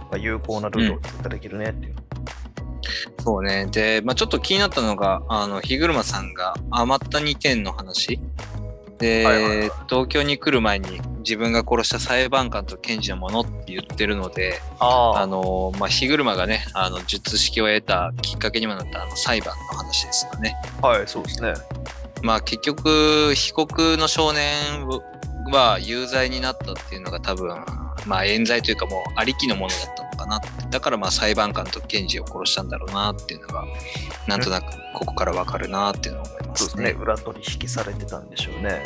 [0.10, 1.96] まあ、有効なルールを追加できるねっていう。
[3.20, 3.68] そうね。
[3.68, 8.20] で、まあ、ちょっと気になったのが、あの、日車さんが余った2点の話。
[9.00, 20.56] で、はいはいはい東京に来る前に自分が殺した裁判官と検事のものって言ってるので、ああの、まあ、日車がね、あの、術式を得たきっかけにもなったあの裁判の話ですよね。
[20.82, 21.54] はい、そうですね。
[22.22, 24.88] まあ、結局、被告の少年
[25.52, 27.50] は有罪になったっていうのが多分、
[28.06, 30.40] まあ、冤罪というかもうありきのものだったのかな。
[30.70, 33.66] だからまあ裁判官と検事を殺したんだろうなっていうのが、
[34.28, 36.84] なんとなくここからわかるなっていうのを思いまそうですすね。
[36.84, 36.92] ね。
[36.92, 38.84] 裏取引されてたんでしょうね。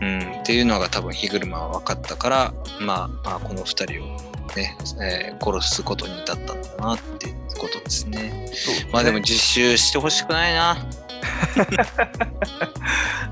[0.00, 4.16] うん、っていうのが多分日車は分かったから、まあ、まあこの2人を
[4.54, 8.50] ね、えー殺すことに至ったんだなっていうことですね。
[8.54, 10.76] すねまあでも実習してほしくないな。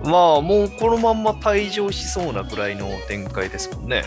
[0.03, 4.05] まあ、もうこのまんま退場しそうなぐらいの展開ですもんね。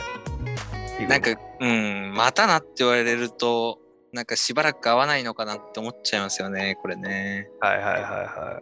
[1.07, 3.79] なんか、うん、またなって言われると、
[4.11, 7.49] なんかしばらく会わないのかなって思っちゃいますよね、これね。
[7.59, 8.61] はいはいはいは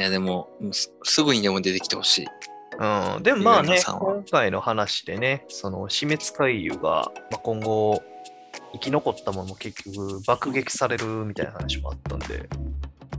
[0.00, 2.22] いや、でも、すすぐにでも出てきてほしい。
[2.24, 2.26] い。
[3.16, 8.02] うん、でもまあね、今回の話でね、その死滅回遊が、まあ、今後、
[8.72, 12.48] 生き残ったものも結局爆撃されるみたいな話もあったんで、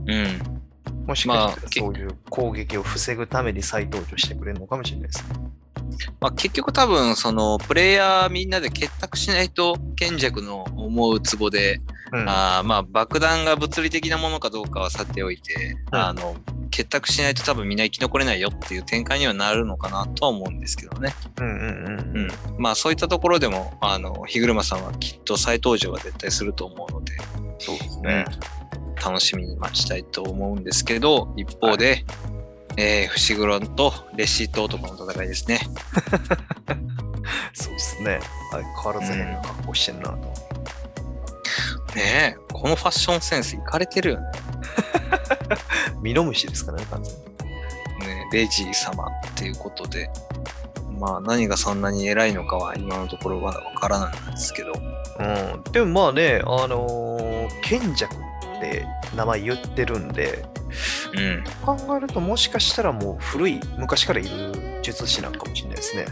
[0.06, 1.06] うん。
[1.06, 5.36] もしかしたまあらそういう攻撃を防ぐために再登場してくれるのかもしれないですね。
[6.20, 11.80] まあ、結局多分、その、プレイヤーみんなで結託しないと、賢弱の思うツボで、
[12.12, 16.36] うん、あーまあ、爆弾が物理的なものかどうかはさておいて、うんあの、
[16.70, 21.14] 結託しないと多分みんな生き残れないよっていう展開にはなるのかなとは思うんですけどね。
[21.40, 22.30] うんうんうんううんん。
[22.58, 27.12] まあ、そういったところでも、あの、日車さんはきっと再登場は絶対すると思うので、
[27.58, 28.24] そうですね。
[29.04, 32.04] 楽しみに待ちたいと思うんですけど、一方で、
[32.80, 35.58] えー、伏黒とレシート男の戦いですね。
[37.52, 38.20] そうですね。
[38.52, 40.16] はい、変わらず変な格好してるなと。
[41.96, 44.26] ねえ、このファッションセンスいかれてるよね。
[46.00, 47.20] ミノムシですからね、完全に。
[48.06, 50.08] ねレジー様っていうことで、
[51.00, 54.72] まあ何がそんなに偉いのかは今のところまだわからないんですけど、
[55.18, 55.22] う
[55.58, 58.86] ん、でもまあね、あのー賢弱って
[59.16, 60.44] 名前言ってるんで、
[61.14, 61.44] うん。
[61.64, 66.06] 考えるともしかしたらもう古い、昔からいる術師なんかもしれないですね。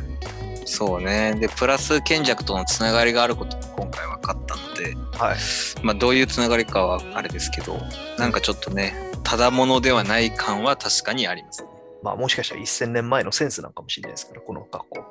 [0.64, 1.36] そうね。
[1.40, 5.36] で、プラス賢弱とのつながりがあることも今回分かったので、はい。
[5.82, 7.78] まあどういうつながりかはあれですけど、
[8.18, 11.68] なんかちょっとね、ただものではない感は確かにありますね。
[12.02, 15.04] まあもしかしたら1000年前のセンスなんかもしれないですから、この格好。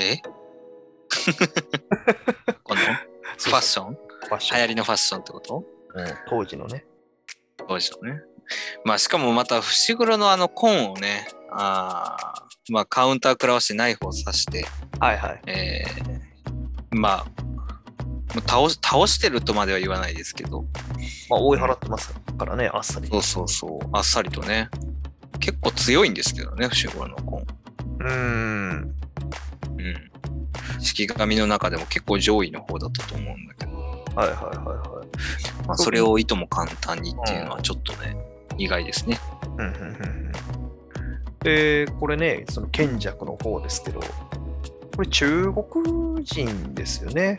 [0.00, 0.16] え？
[2.64, 2.80] この？
[3.38, 3.94] ファッション？
[3.94, 4.58] ファッション。
[4.58, 5.64] 流行りのファッションってこと？
[5.94, 6.84] うん、当時のね。
[7.68, 8.20] そうでしょうね。
[8.84, 14.66] まあしかもまた伏黒のあのコーンをね、あーまあカウンター食らわしてナイフを刺して、
[15.00, 15.40] はいはい。
[15.46, 17.26] えー、まあ、
[18.46, 20.62] 倒し倒してるとまでは言わないですけど、
[21.28, 23.08] まあ追い払ってますからね、あっさり。
[23.08, 24.68] そうそうそう、あっさりとね、
[25.40, 27.62] 結構強いんですけどね、伏黒のコーン。
[28.04, 30.10] うーん。
[30.80, 33.72] 式紙の中でも結構上位の方だったと思うんだけど、
[34.14, 35.66] はいはいはいはい。
[35.66, 38.16] まあ、それをいとも簡単にっていうのはちょっとね、
[38.58, 39.18] 意外ですね。
[39.58, 40.32] うんうんうんうん
[41.42, 44.00] で、これね、その賢弱の方ですけど、
[44.94, 47.36] これ中国人ですよね。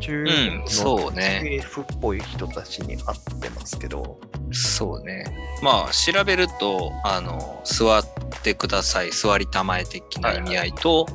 [0.00, 4.20] 中国うんのそうね政府っぽい人たちに会ってますけど、
[4.52, 5.24] そうね。
[5.62, 8.04] まあ調べると、あの、座っ
[8.42, 11.06] てください、座りたまえ的な意味合いと、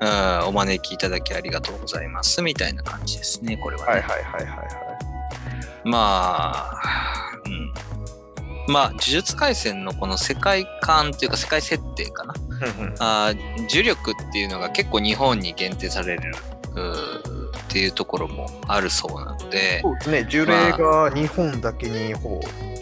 [0.00, 3.92] うんお招きいただきありがとうございますみたいな感じですね、これはね。
[3.92, 4.68] はいはいはいはいはい。
[5.84, 8.72] まあ、うん。
[8.72, 12.34] まあ、呪術廻戦のこの世界観というか世界設定かな。
[12.98, 13.36] あー
[13.68, 16.34] 呪力っていうのが結構日本に限定される
[17.70, 22.79] っていうところもあるそうなので、そうですね、呪霊が日本だけにほぼ品出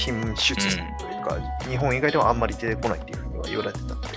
[0.00, 1.38] するというか、
[1.68, 4.08] 日本以外ではあんまり出てこないっていうふうには言われてたんで。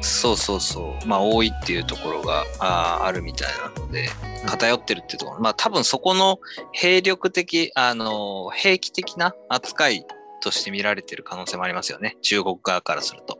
[0.00, 4.08] そうそうそう、まあ多いっていうところがあーあるみたいなので、
[4.46, 6.40] 偏ってるっていうところ、まあ多分そこの
[6.72, 10.04] 兵力的、あの、兵器的な扱い
[10.42, 13.38] として見られてる可能性もありますよね、中国側からすると。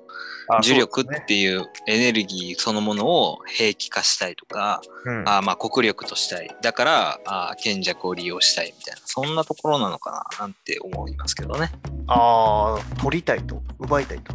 [0.49, 6.55] 呪力っていうエネルギーそのものを兵器化したいとか、うんあーまあ国力としたい。
[6.63, 11.73] だから、あー賢弱を利用したいみたいな、そんなところなのかななんて思いますけどね。
[12.07, 14.33] あー、取りたいと、奪いたいと。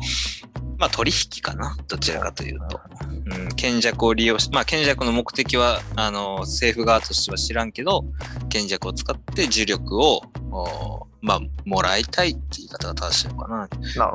[0.77, 2.79] まあ取引かなどちらかというと。
[3.25, 8.05] うん、賢弱を利用し、まあ賢弱の目的は、あの、政府側としては知らんけど、
[8.49, 13.67] 賢弱を使って呪力を、おまあ、もらいたいって言い方が正しいのかな。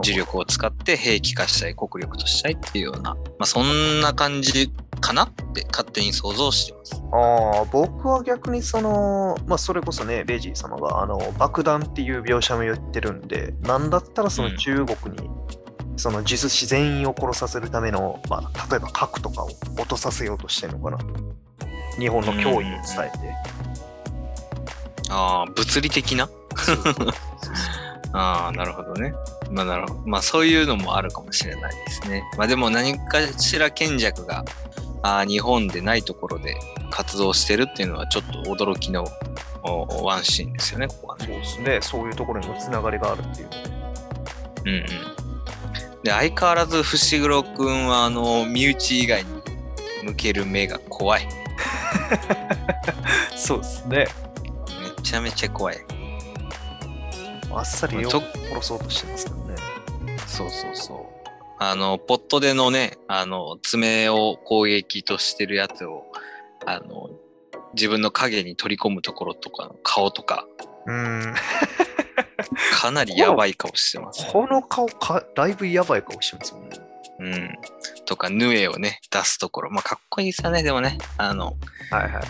[0.02, 7.02] 呪力を使って兵器化したい、国力としたいっていうような、まあそんな感じかなって勝手に想像してます。
[7.12, 15.28] ああ、僕は逆にその、まあそれこそね、レジー様があの爆弾っていう描写も言ってるんで、なんだったらその中国に、
[15.98, 21.04] その術師全員を殺させるための、まあ例えば核とかを落とさせようとしてるのかなと。
[21.98, 23.34] 日本の脅威を伝えて。
[25.10, 26.26] ああ、物理的な
[28.12, 29.14] ああ、なるほどね。
[29.50, 30.00] まあ、なるほど。
[30.05, 32.22] まあ、そういうのもあるかもしれないですね。
[32.36, 34.44] まあ、でも何かしら賢弱が、
[35.03, 36.57] あー日本でないところで
[36.90, 39.05] 活動してるっていうのはちょっと驚きの
[39.64, 41.26] おワンシーンですよね、ここはね。
[41.26, 43.48] そうですね、そういうところにもつながりがあるっていう。
[44.64, 44.86] うんうん。
[46.03, 49.30] で、相変わらず伏黒くんは、あの、身内以外に
[50.05, 51.28] 向ける目が怖い。
[53.36, 54.07] そうですね。
[54.96, 55.78] めちゃめちゃ怖い。
[57.55, 58.20] あっさり殺
[58.61, 60.18] そうとしてますからね。
[60.26, 61.28] そうそうそう。
[61.59, 66.05] あの、ポットでのね、あの、爪を攻撃としてるやつを、
[66.66, 67.11] あの、
[67.74, 70.46] 自分の影に取り込むところとかの顔とか、
[70.86, 71.34] うーん。
[72.72, 74.26] かなりやばい顔してます。
[74.30, 76.91] この顔か、だいぶやばい顔してますもんね。
[77.22, 77.50] うん。
[78.04, 79.70] とか、ヌエをね、出すところ。
[79.70, 80.98] まあ、かっこいいですよね、でもね。
[81.18, 81.56] あの、
[81.90, 82.22] はいはい。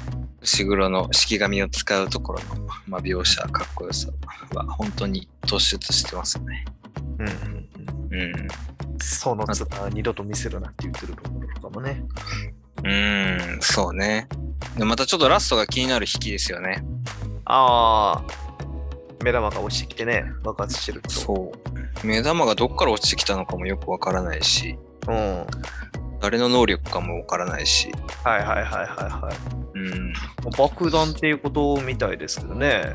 [0.42, 4.08] 石黒の式紙を使うところの、まあ、描写、かっこよさ
[4.54, 6.64] は本当に突出してますよね。
[7.18, 7.28] うん
[8.10, 8.48] うん。
[9.00, 12.04] その面二度と見せるなって言ってるところとかもね。
[12.78, 14.28] うーん、そうね。
[14.76, 16.84] でまたちょっとラストが気になる引きですよね。
[17.44, 18.51] ああ、
[19.22, 21.10] 目玉が落ちてきてね、爆発してると。
[21.10, 21.52] そ
[22.02, 22.06] う。
[22.06, 25.10] 目玉がどっから落ちてきたのかもよくわからないし、う。
[25.10, 25.38] うん。
[25.38, 25.46] はい
[26.22, 27.90] 誰の能力かもわからないし、
[28.22, 29.28] はいはいはいは
[29.74, 29.78] い。
[29.78, 30.12] うん。
[30.56, 32.94] 爆弾っていうことみたいですけどね。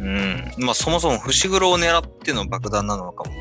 [0.00, 0.64] うん。
[0.64, 3.36] まあそもそも伏黒を狙っての爆弾なのかも、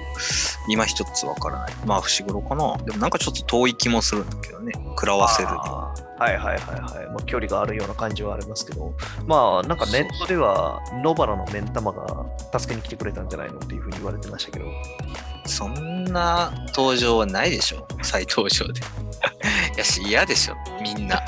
[0.68, 1.74] 今一つわからない。
[1.86, 2.78] まあ伏黒かな。
[2.86, 4.74] でもなんかちょっと遠い気もするんだけどね。
[4.90, 5.56] 食らわせるに。
[5.56, 7.08] あーはいはいはいはい。
[7.08, 8.94] まあ、距離があるような感じはありますけど、
[9.26, 12.26] まあなんかネットでは野原の目ん玉が
[12.60, 14.66] 助けに来てくれたんじゃないのっていうふうに言われてましたけど、
[15.46, 17.88] そんな登場はないでしょ。
[18.02, 18.82] 再登場で。
[19.78, 20.56] やし、嫌でしょ。
[20.82, 21.24] みんな。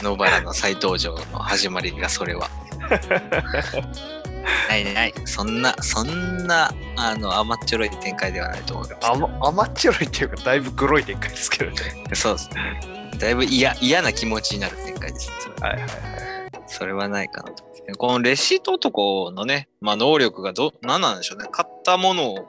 [0.00, 2.48] 野原の再登場の始まりがそれは。
[4.68, 5.14] ないない。
[5.24, 9.06] そんな、そんな、あの、甘っちょろい展開ではないと思います。
[9.06, 11.76] 甘甘っちょろいっていうかだいぶグロい展開ですけどね。
[12.14, 12.80] そうですね。
[13.18, 15.30] だいぶ嫌、嫌な気持ちになる展開です。
[15.40, 16.62] それははいはいはい。
[16.66, 17.64] それはないかなと。
[17.98, 21.48] このレシート男のね、まあ、能力がど、何なんでしょうね。
[21.50, 22.46] 買ったものを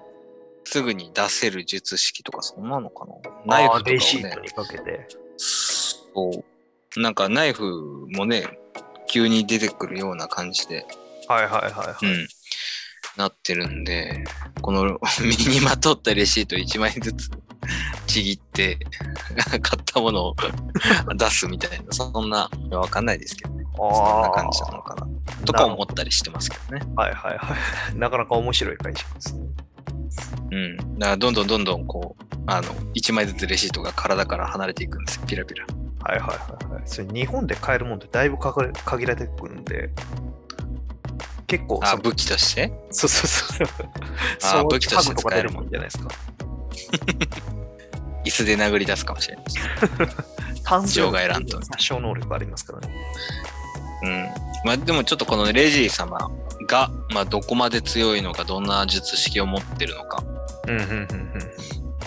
[0.63, 3.13] すぐに出せる術式とか、そんなのかな。
[3.45, 3.91] ナイフとかをね。
[3.93, 5.07] レシートにかけて。
[5.37, 6.31] そ
[6.95, 6.99] う。
[6.99, 8.59] なんかナイフもね、
[9.07, 10.85] 急に出てくるような感じで、
[11.27, 12.05] はいはいはいはい。
[12.05, 12.27] うん、
[13.17, 14.23] なってるんで、
[14.61, 17.31] この 身にまとったレシート1枚ずつ
[18.05, 18.79] ちぎって、
[19.49, 20.35] 買ったものを
[21.15, 23.65] 出すみたいな、そんな、わかんないですけどね。
[23.75, 25.07] そんな感じなのかな。
[25.45, 26.81] とか思ったりしてますけどね。
[26.95, 27.55] はいはいは
[27.93, 27.97] い。
[27.97, 29.47] なかなか面白い解釈ですね。
[30.51, 30.99] うん。
[30.99, 35.65] だからどんどんどんどんこう、あの、1枚ずつレシートが体から離れていくんですよ、ピラピラ。
[36.07, 36.35] はいはいは
[36.69, 36.83] いはい。
[36.85, 38.71] それ日本で買えるもんってだいぶ限
[39.05, 39.89] られてくるんで、
[41.47, 42.71] 結構あ、そ武器として？
[42.91, 43.67] そうそうそう。
[44.61, 46.07] あ武器として使えるもんじゃないですか。
[48.23, 49.59] 椅子で殴り出すかもしれないし。
[50.63, 52.95] 単場外乱闘殺傷能力ありますからね。
[54.03, 54.29] うん。
[54.65, 56.31] まあでもちょっとこのレジー様
[56.67, 60.23] が、まあどこまで強いのか、どんな術式を持ってるのか、
[60.67, 61.07] うんうんうんうん。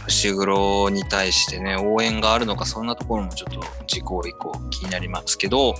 [0.09, 5.75] 伏黒に対してね、応援があるのか、そんなところもちょっと事項以降気になりますけど、は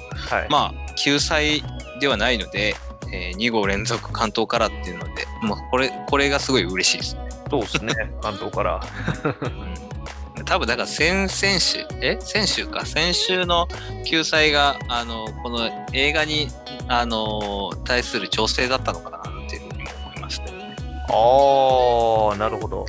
[0.45, 0.47] い。
[0.51, 1.63] まあ救済
[2.01, 2.75] ではないので、
[3.13, 7.29] えー2号連続関東からっていうので、もうこれ、これがすごい嬉しいですね。
[7.51, 7.95] そうですね。
[8.23, 8.81] 関東から。
[10.45, 12.19] 多分だから先々週え？
[12.21, 13.69] 先週か先週の
[14.07, 16.49] 救済があのこの映画に
[16.89, 20.75] あの対する調整だったのかなっていうふうにも思いますけどね
[21.09, 22.87] ああ、なるほど。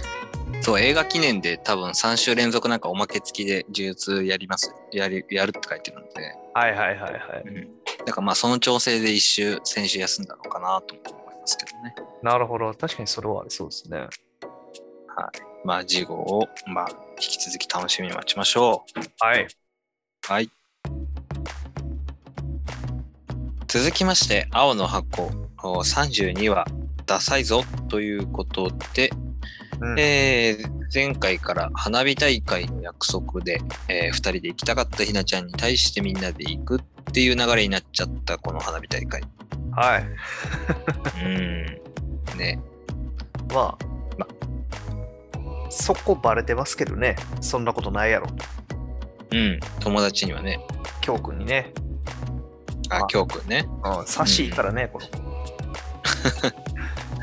[0.62, 7.68] そう映画記念で多分3週連続なんかおまけ付きで呪術やりますやりやるって書いてるので、はいはいはいはい。
[8.06, 12.74] だからまあその調整で一週先週休んだのかなと思いますけどねなるほど。
[12.74, 14.08] 確かにそれはありそうですね。
[15.64, 16.90] まあ事後をまあ
[17.22, 19.48] 引き続き楽しみに待ちましょうはい。
[20.28, 20.50] はい。
[23.68, 25.32] 続きまして、青の箱
[25.64, 26.66] お32話、
[27.06, 29.12] ダサいぞということで、
[29.82, 39.22] うんえー前回から花火大会の約束で、え2人で行きたかったひなちゃんに対してみんなで行くっていう流れになっちゃったこの花火大会。
[39.72, 40.06] はい。
[41.24, 42.38] うん。
[42.38, 42.60] ね。
[43.54, 43.86] まあ、
[44.18, 44.28] ま
[45.70, 47.16] そこバレてますけどね。
[47.40, 48.28] そんなことないやろ。
[49.32, 49.60] うん。
[49.80, 50.60] 友達にはね。
[51.00, 51.72] 京君にね。
[52.90, 53.66] あ、まあきょうくんね。
[53.84, 55.12] うん、差しいからね、この子。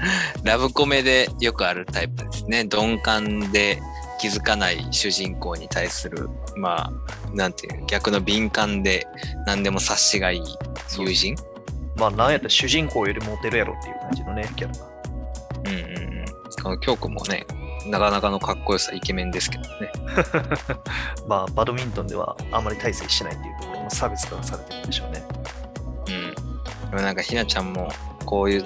[0.42, 2.64] ラブコメでよくあるタイプですね。
[2.64, 3.80] 鈍感で
[4.20, 6.92] 気づかない主人公に対する、まあ、
[7.34, 9.06] なんていう、逆の敏感で
[9.46, 10.42] 何でも察しがいい
[10.96, 11.36] 友人？
[11.96, 14.74] まあ、なんやったら主人公よりモテるやろっていう感じのね、キャラ。
[15.64, 16.24] うんうんうん。
[16.62, 17.44] この京子もね、
[17.86, 19.90] なかなかのかっこよさ、イケメンですけどね。
[21.26, 25.24] まあ、バドミントンではあまり大成しないっていうところの差別化がされてるんでしょうね。
[26.88, 26.90] うん。
[26.90, 27.88] でもなんかひなちゃんも、
[28.24, 28.64] こういう、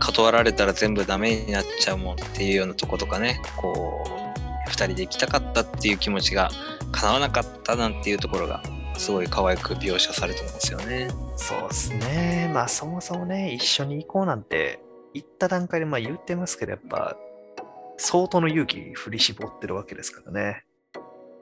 [0.00, 6.50] 断られたら全部ダメになっちゃうもんっていうようなとことかね、こう、二人で行きたかったっていう気持ちが
[6.92, 8.62] 叶わなかったなんていうところが、
[8.96, 11.08] すごい可愛く描写されてますよね。
[11.36, 12.50] そうですね。
[12.52, 14.80] まあ、そもそもね、一緒に行こうなんて
[15.14, 17.16] 言った段階でまあ言ってますけど、やっぱ、
[17.96, 20.64] 相当の勇気振り絞ってるわけですからね。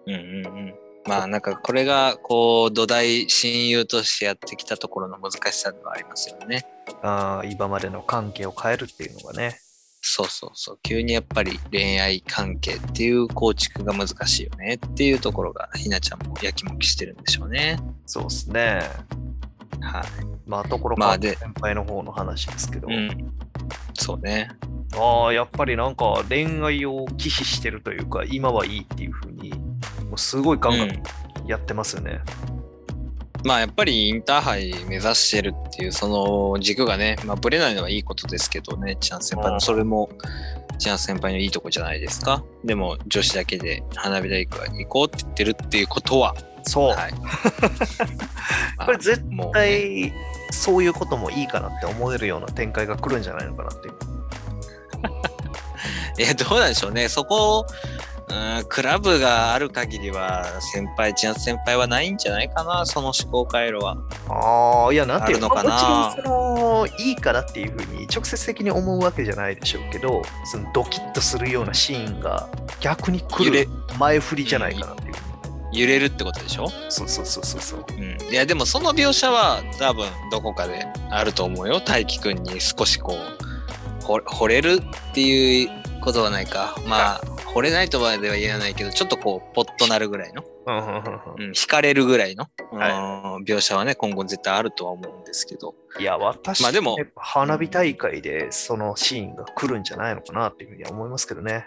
[0.06, 0.74] うんうんうん。
[1.06, 6.66] まあなんかこれがこう土台親友としてやってきたところの難しさではありますよね。
[7.02, 9.58] あー今までの関係を変えるっていうのがね。
[10.02, 10.78] そうそうそう。
[10.82, 17.78] 急にやっぱり恋愛関係っていう構築が難しいよねっていうところがひなちゃんもやきもきしてるんでしょうね。
[18.06, 18.80] そうですね。
[19.80, 20.04] はい。
[20.46, 23.34] まあ、ところかまあで先輩の方の話ですけど、うん。
[23.94, 24.50] そうね。
[24.96, 29.39] ああ、やっぱりなんか恋愛を忌避してるというか、今はいいっていうふうに、
[30.20, 31.02] すごいガンガンうん
[31.46, 32.20] やってますよね。
[33.44, 40.10] まあやっぱりインターハイ目指してるっていうその軸がね、まあ、ぶれないのはいいことですけどね、チャン先輩うんのそれも
[40.78, 42.44] チャン先輩のいいとこじゃないですか。
[42.64, 46.90] でも女子だけで花火大会に行こうって言ってるっていうことは、そう。
[46.90, 47.12] はい。
[47.12, 47.28] ま
[48.84, 50.12] あこれ絶対、
[50.50, 53.94] そういうこともいいかなって思えるような展開が来るんじゃないのかなっていう。
[56.30, 57.08] え、どうなんでしょうね。
[57.08, 57.66] そこ、
[58.30, 63.96] うん、クラブがある限りは、先輩、千夏先輩はないんじゃないかな、その思考回路は。
[64.28, 66.14] ああ、いや、なんていうのかな？
[66.16, 72.48] その、いいからっていうふうに直接的に思うわけじゃないでしょうけど、そのドキッとするようなシーンが
[72.80, 73.68] 逆に来る
[73.98, 75.14] 前振りじゃないかなっていう。
[75.72, 76.68] 揺れるってことでしょ？
[76.88, 77.84] そうそうそうそうそう。
[77.88, 78.32] うん。
[78.32, 81.80] いや、でもその描写は多分どこかであると思うよ。
[81.80, 83.16] 大輝くんに少しこ
[84.02, 86.74] う、ほ惚れるっていうことはないか。
[86.86, 87.20] まあ、
[87.54, 95.74] 惚れないとまでは言えないけど、ちょっとこう、ポッとなるぐらいの、うん惹かれるぐらいの、はうん描写はね、今後絶対あるとは思うんですけど。
[95.98, 101.66] いや、私、まあでも花火大会でそのシーンが来るんじゃないのかなっていうふうには思いますけどね。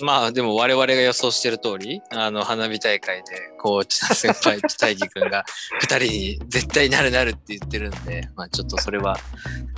[0.00, 3.24] まあでも我々が予想してる通り、あの花火大会で、
[3.58, 5.44] こう、千田先輩と大輝くんが
[5.80, 9.18] 二人に絶対なるなるって言ってるんで、まあちょっとそれは、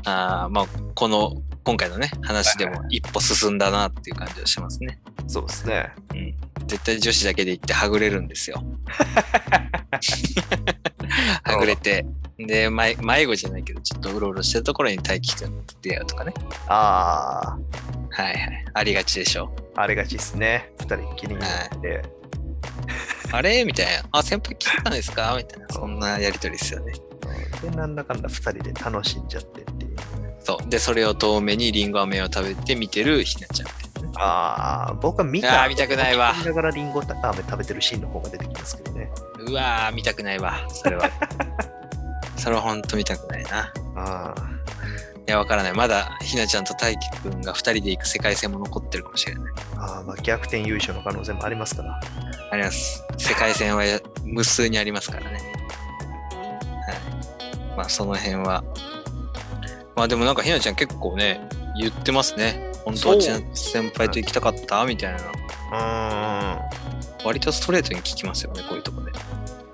[0.04, 5.00] あーまあこの、今回のね、話でも一歩進んだなっていう感じはしますね。
[5.26, 5.92] そうですね。
[6.12, 6.34] うん。
[6.66, 8.62] 絶対女子だけで行ってはぐれるんですよ。
[11.42, 12.06] はぐれて、
[12.38, 16.32] で、迷迷子じゃないけど、ちょっとうろうろしてるところに大輝くんと出会うとかね。
[16.68, 17.58] あ
[18.10, 18.64] はいはい。
[18.74, 19.48] ありがちでしょう。
[19.76, 20.72] あ、あれがちですね。
[20.80, 22.19] 二人きりになって。
[23.32, 23.64] あれ？
[23.64, 24.08] みたいな。
[24.12, 25.34] あ、先輩来たんですか？
[25.36, 25.66] みたいな。
[25.70, 26.92] そんなやりとりですよね。
[27.62, 29.96] で、なんだかんだ2人で楽しんじゃってっていう。
[30.40, 30.68] そう。
[30.68, 33.68] で、それを遠目にリンゴ飴を食べて見てるひなちゃん。
[34.16, 35.68] ああ、僕は見た。
[35.68, 39.10] 見たくないわだからリンゴ飴食べてるシーンの方が出てきますけどね。
[39.46, 40.66] うわー、見たくないわ。
[40.68, 41.08] それは。
[42.36, 43.72] それは本当見たくないな。
[43.96, 44.34] ああ、
[45.26, 45.74] いや、わからない。
[45.74, 49.52] まだひなちゃんと大輝くんが2人で行く世界線も残ってるかもしれない。
[49.76, 52.00] あーまあ逆転優勝の可能性もありますから。
[52.50, 53.04] あります。
[53.16, 53.84] 世界線は
[54.24, 55.38] 無数にありますからね。
[56.86, 57.76] はい。
[57.76, 58.64] まあ、その辺は。
[59.94, 61.40] まあ、でもなんかひなちゃん結構ね、
[61.78, 62.72] 言ってますね。
[62.84, 63.20] 本当は
[63.54, 65.18] 先輩と行きたかったみたいな。
[65.18, 66.60] うー
[67.24, 69.10] 割とストレートに聞きますよね、こういうとこで。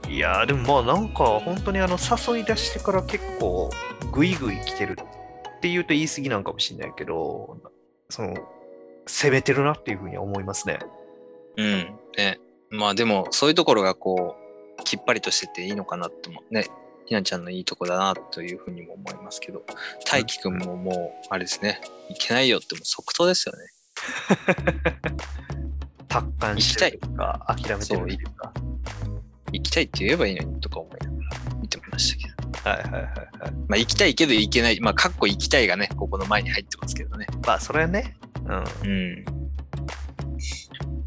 [0.08, 0.12] ん。
[0.12, 3.70] いやーでもまあなんか本当にあの誘い出してから結構
[4.12, 4.96] グイグイ来てる
[5.66, 7.58] っていうと言い過ぎなんかもしれないけど、
[8.08, 8.36] その
[9.04, 10.78] 攻めてるなっていうふうに思いますね。
[11.56, 11.98] うん。
[12.16, 12.38] ね。
[12.70, 14.36] まあでも、そういうところがこ
[14.78, 16.66] う、きっぱりとしてていいのかなってもね、
[17.06, 19.64] ひなちゃんのいいとこだなというふうにも思いますけど、
[20.04, 23.64] 大輝くんももう、あれですね、いけないよってもう即答ですよね。
[26.06, 28.52] 達観してるというか、諦めてるっていうか。
[29.52, 32.35] 行きたいって言えばいいのにとか思いながら見てましたけど。
[32.64, 33.10] はいはいはいはい。
[33.68, 34.80] まあ行きたいけど行けない。
[34.80, 37.26] まあ、かっこ行きたいがね、ここの前に入ってますけどね。
[37.46, 38.88] まあそれはね、うん。
[38.90, 39.24] うん。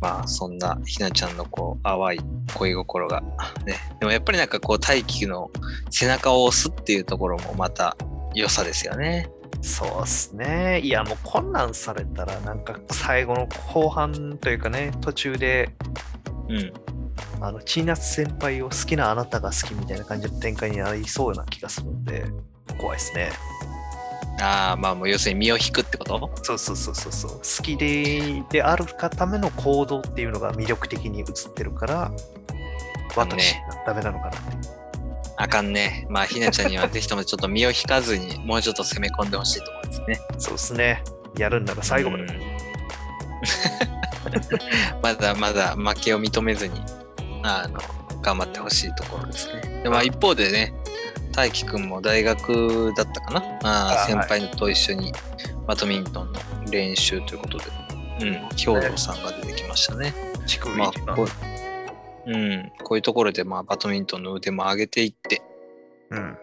[0.01, 2.19] まあ、そんなひなちゃんのこう、淡い
[2.53, 3.21] 恋心が。
[3.65, 3.75] ね。
[3.99, 5.51] でもやっぱりなんかこう、大輝の
[5.89, 7.97] 背中を押すっていうところもまた
[8.33, 9.29] 良さですよね。
[9.61, 10.79] そうっすね。
[10.79, 15.69] いや、もうこんなんされたら、なんか最後の後半というかね、途中で、
[16.47, 16.73] うん。
[17.41, 22.26] あの、チーナツ先輩を好きなあなたが好きみたいな感じの展開になりそうな気がするので、
[22.78, 23.32] 怖いですね。
[24.41, 26.32] ああ、まあもう要するに身を引くってこと？
[26.43, 27.32] そうそうそうそうそう。
[27.32, 32.11] 好きでであるがための行動っていうのが魅力的に映ってるから、
[33.15, 34.70] 私ねがダメなのかなって。
[35.41, 36.05] あかんね。
[36.09, 40.20] まあ、ひなちゃんにはぜひともちょっと身を引かずに、もうちょっと攻め込んでほしいところですね。
[40.38, 41.01] そうですね。
[41.38, 42.24] やるんなら最後まで。
[42.24, 42.32] う ん
[45.01, 46.82] まだまだ負けを認めずに、
[47.43, 47.79] あの、
[48.21, 49.81] 頑張ってほしいところですね。
[49.83, 50.73] でまあ一方でね、
[51.31, 55.13] 大輝くんも大学だったかなあ先輩と一緒に
[55.67, 56.39] バドミントンの
[56.71, 57.65] 練習ということで、
[58.21, 60.13] うん、兵藤さんが出てきましたね。
[60.47, 61.27] 乳首まあこう、
[62.25, 65.41] うん、こういうところで、まあ、バドミントンの腕も上げていって、
[66.11, 66.37] うん。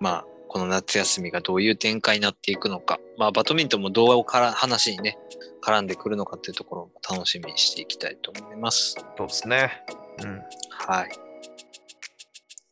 [0.00, 5.18] まあ、この夏休みがどういう展開になっていくのか、まあ、バドミントンもどうから話にね、
[5.62, 8.96] 絡んでくるのかっていうところも楽しみにしていきたいと思います。
[9.16, 9.84] そうですね。
[10.22, 10.42] うん。
[10.70, 11.08] はい。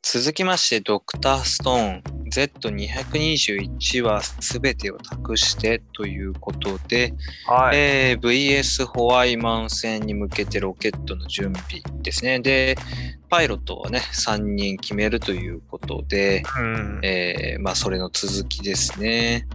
[0.02, 7.12] 続きまして、ドクターストーン Z221 は全てを託してということで、
[7.46, 7.76] はい。
[7.76, 12.38] えー VS ホワイマン戦に向けてロケットの準備ですね。
[12.38, 12.76] で、
[13.28, 19.48] パイロットをね、3人決めるということで、うん、えーまあ、それの続きですね。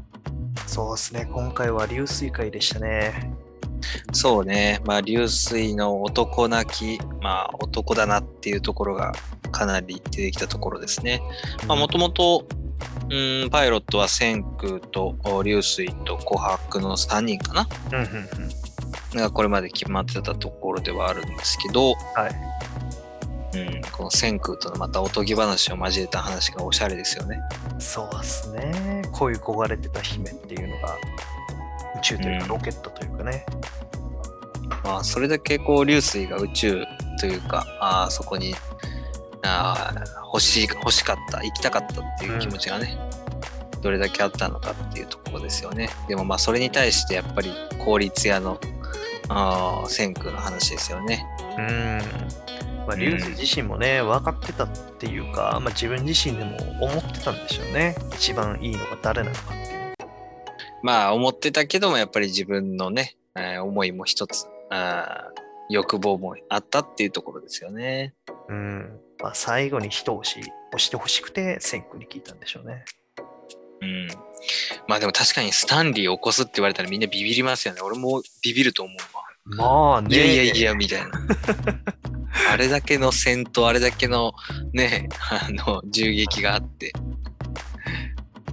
[0.67, 1.29] そうですね。
[1.31, 3.33] 今回は流水会でしたね。
[4.13, 9.13] そうね、まあ、流水の男泣き、まあ、男だなっていうところが
[9.51, 11.21] かなり出てきたところですね。
[11.67, 12.45] まあ、もともと、
[13.09, 18.05] うん、パイロットは千空とお流水と琥珀の3人かなうんうん
[19.13, 19.19] うん。
[19.19, 22.51] がこれまで決まってたところではあるんですけど、はい。
[23.53, 27.41] うん、この千空とのまたおとぎ話を交えた話がおしゃれですよね。
[27.79, 29.01] そうですね。
[29.11, 30.97] 恋焦がれてた姫っていうのが、
[31.97, 33.45] 宇宙というかうんロケットというかね。
[34.83, 36.85] まあ、それだけこう流水が宇宙
[37.19, 38.55] というか、あーそこに
[39.43, 42.97] あー欲しい欲しかった、行きたかったっていう気持ちがね、
[43.81, 45.89] どれだけあったのかっていうところですよね。
[46.07, 47.51] でもまあそれに対してやっぱり
[47.83, 48.59] 効率屋の
[49.29, 51.25] あー千空の話ですよね。
[51.57, 52.01] うん。
[52.87, 57.95] まあ、流水自身もね、分かってたっていうか、まあ、自分自身でも思ってたんでしょうね。
[58.13, 59.93] 一番いいのが誰なのかっていう。
[60.83, 68.13] まあ思ってたけどもやっぱり自分のね、えー思いも一つあー欲望もあったっていうところですよね。
[68.49, 68.99] うん。
[69.21, 72.83] まあ、最後に一押し、押してほしくて、千空に聞いたんでしょうね。
[73.81, 74.07] うん。
[74.87, 77.81] まあでも確かにスタンリーを起こすって言われたらみんなビビりますよね。
[77.81, 79.23] 俺もビビると思うわ。
[79.93, 80.15] まあね。
[80.15, 81.11] いやいやいや、みたいな。
[82.51, 84.33] あれだけの戦闘、あれだけの
[84.73, 86.93] ね、あの、銃撃があって、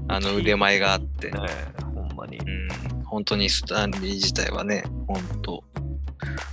[0.09, 1.39] あの腕前があって、ね
[1.95, 2.39] ほんまに。
[2.39, 5.64] うん、本当にスタンリー自体はね、本当、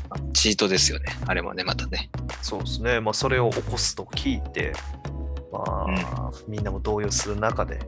[0.10, 1.06] あチートですよね。
[1.26, 2.10] あれもね、またね。
[2.42, 3.00] そうですね。
[3.00, 4.74] まあ、それを起こすと聞いて、
[5.52, 7.80] まあ、みんなも動揺する中で、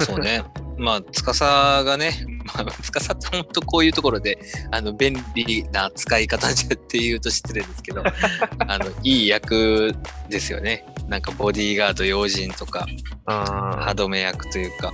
[0.00, 0.44] そうね。
[0.78, 4.38] まあ、司がね、司って本当こういうところで
[4.70, 8.02] あの便利な使い方じゃっていうと失礼ですけど
[8.66, 9.94] あのいい役
[10.28, 10.84] ですよね。
[11.08, 12.86] なんかボディーガード要人とか
[13.26, 14.92] 歯止め役というか、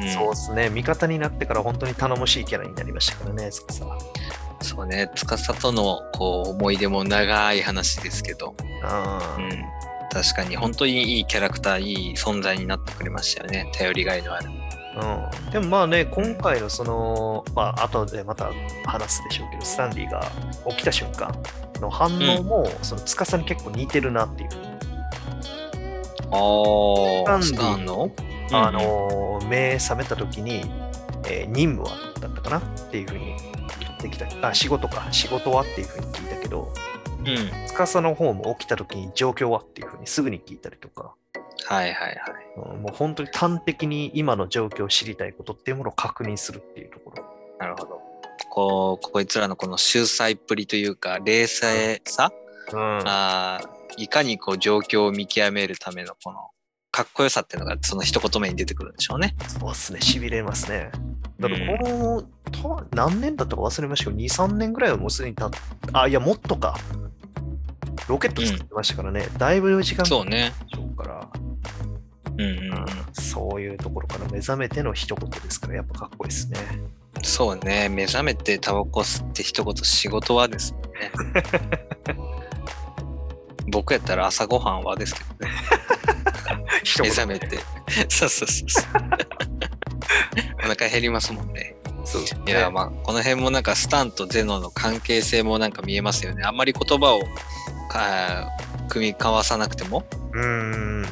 [0.00, 0.70] うん、そうですね。
[0.70, 3.82] 味方になってから本当に頼もしいキャラになりましたからね司。
[3.82, 3.98] は
[4.62, 5.10] そうね。
[5.14, 9.64] 司とのこう思い出も長い話ですけど、うん、
[10.10, 13.70] 確かに本当にいいキャラクターいい存在になってくれましたよね。
[13.74, 14.50] 頼りがいのある
[14.94, 18.50] うん、でもまあね、今回のその、まあ後でまた
[18.84, 20.30] 話すでしょうけど、スタンリーが
[20.68, 21.34] 起きた瞬間
[21.80, 24.50] の反応も、その司に結構似てるなっていう。
[26.30, 28.10] ああ、スタンの？
[28.52, 30.62] あの、目覚めた時に、
[31.26, 33.34] えー、任務はだったかなっていうふうに
[33.80, 34.48] 言ってきた。
[34.48, 36.72] あ、仕事か、仕事はっていうふうに聞いたけど、
[37.20, 41.14] うん、司の方も起きた時に状況はっていうふうにすぐに聞いたりとか。
[41.66, 42.78] はいはいはい。
[42.78, 47.24] もう本当に端的に今の状況を知りたいことっていうものを確認するっていうところ。
[47.58, 48.00] なるほど。
[48.50, 52.32] こう、こいつらのこの秀才っぷりというか、冷静さ、
[52.72, 53.60] うん、あ
[53.96, 56.50] いかにこう状況を見極めるためのこの
[56.90, 59.34] かっこよさっていうのがその一言目に出てくるんでしょうね。
[59.48, 60.90] そうですね、しびれますね。
[61.40, 65.50] だからこの、うん、何年だったか忘れましたけど、2、3年ぐらいはもうすでにた
[65.92, 66.76] あ、いや、もっとか。
[68.08, 70.52] ロケット作ってましたからね、うん、だいぶ時間そうね。
[70.70, 71.28] でしょうから。
[72.38, 76.58] うんうん、そういうところから目覚めての一言ですから、やっぱかっこいいですね。
[77.22, 80.88] そうね、目覚めてタバコ吸って一言仕事はですもんね。
[83.68, 85.52] 僕やったら朝ごはんはですけどね。
[87.02, 87.58] 目覚めて。
[88.08, 88.84] そうそうそうそう。
[90.64, 91.76] お腹減りますもんね。
[92.04, 96.42] そうね、いやまあこの辺もなんかスタンとゼノの関係性もなんか見えますよね。
[96.42, 97.20] あんまり言葉を
[97.88, 98.50] か
[98.92, 100.04] 組み交わさなくても。
[100.34, 101.02] うん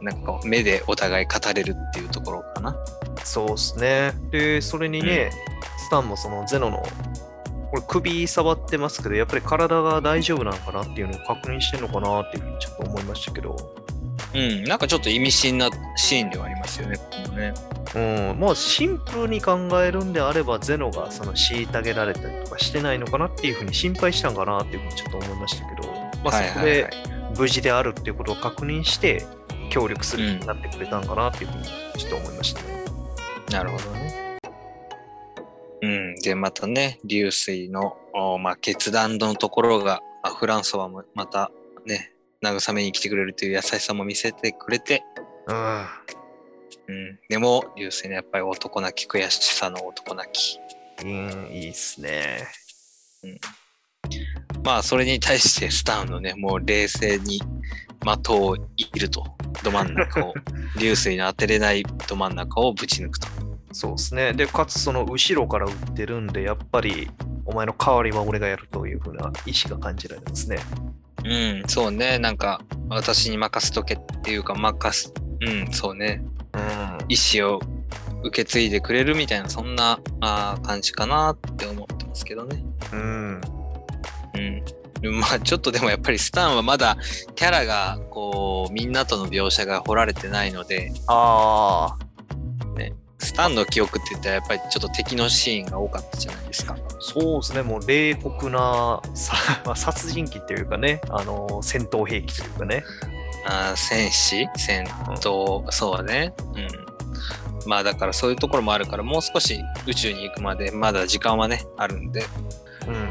[0.00, 2.76] なんか目でお互い語れるっていうところかな。
[3.24, 4.12] そうですね。
[4.30, 6.86] で、それにね、うん、スタンもそのゼノの、
[7.70, 13.56] これ首触ってますけど、やっぱり体が大丈夫なのかなっていうのを確認してるのかなっていうふうにちょっと思いましたけど。
[14.34, 17.54] うん、なんかちょっと意味深なシーンではありますよね、ここね。
[17.96, 25.88] うん、まあシンプルに考えるんであれば、ゼノがその虐げられたりとかしてないのかなっていうふうに心配したんかなっていうふうにちょっと思いましたけど、
[26.22, 26.90] まあそこで
[27.36, 29.26] 無事であるっていうことを確認して、
[29.70, 32.84] 協力するようになってくれたんかなっていうふうにちょっと思いましたね。
[33.50, 34.38] なるほどね。
[35.80, 37.96] うん、でまたね流水の、
[38.40, 40.02] まあ、決断のところが
[40.38, 41.52] フランソワもまた
[41.86, 42.12] ね
[42.42, 45.04] 慰めに来てくれるという優しさも見せてくれて、
[45.46, 45.86] うん、
[46.88, 50.58] うん、でも流水のやっぱり男泣き悔しさの男泣き。
[51.04, 52.48] うん、いいっすね。
[53.22, 53.38] うん、
[54.64, 57.40] まあそれに対してスターのねもう冷静に
[58.00, 59.24] 的をいると。
[59.64, 60.34] ど真ん中を
[60.78, 63.28] 流水の当てれないど真ん中をぶち抜くと。
[63.72, 64.32] そうですね。
[64.32, 67.10] でかつその後ろから撃ってるんでやっぱり
[67.44, 70.58] お前の代わりは俺がやるというふうな意思が感じられますね。
[71.24, 72.18] うんそうね。
[72.18, 76.22] なんか私に任せとけっていうか任すうんそうね、
[76.54, 76.60] うん、
[77.08, 77.60] 意思を
[78.24, 82.64] 受け継いでくれるみたいなそんなあ感じかなって思ってますけどね。
[82.92, 83.40] うん
[85.02, 85.20] うん。
[85.20, 86.96] まあちょっとでもやっぱりスタンはまだ
[87.34, 90.92] キャラがこうみんなとの描写が掘られてないので。
[91.06, 96.76] ああ、ね、スタンの記憶って言ったらやっぱりちょっと敵のシーンが多かったじゃないですか。
[97.00, 97.62] そうですね。
[97.62, 99.34] もう冷酷なさ、
[99.64, 101.00] まあ、殺人鬼っていうかね。
[101.10, 102.84] あの戦闘兵器というかね。
[103.46, 104.48] あ戦士？
[104.56, 104.84] 戦
[105.20, 106.34] 闘、うん、そうね。
[106.54, 106.88] うん。
[107.68, 112.24] まあだからそういうところもあるからもう少し宇宙に行くまでまだ時間はねあるんで、
[112.86, 113.10] うん、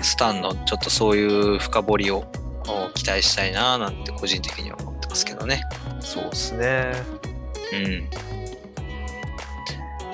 [0.00, 2.24] スタンのちょっとそういう深掘りを
[2.94, 5.62] 期待したいななんて個人的には思ってますけどね。
[6.00, 6.92] そうですね。
[7.72, 8.08] うん。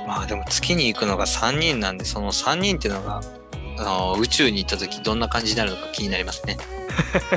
[0.06, 3.22] まあでも月に行くのが3人なんで、その3人っていうのが
[3.78, 6.56] あの宇宙に行った時どんな感じになるのか気になりますね。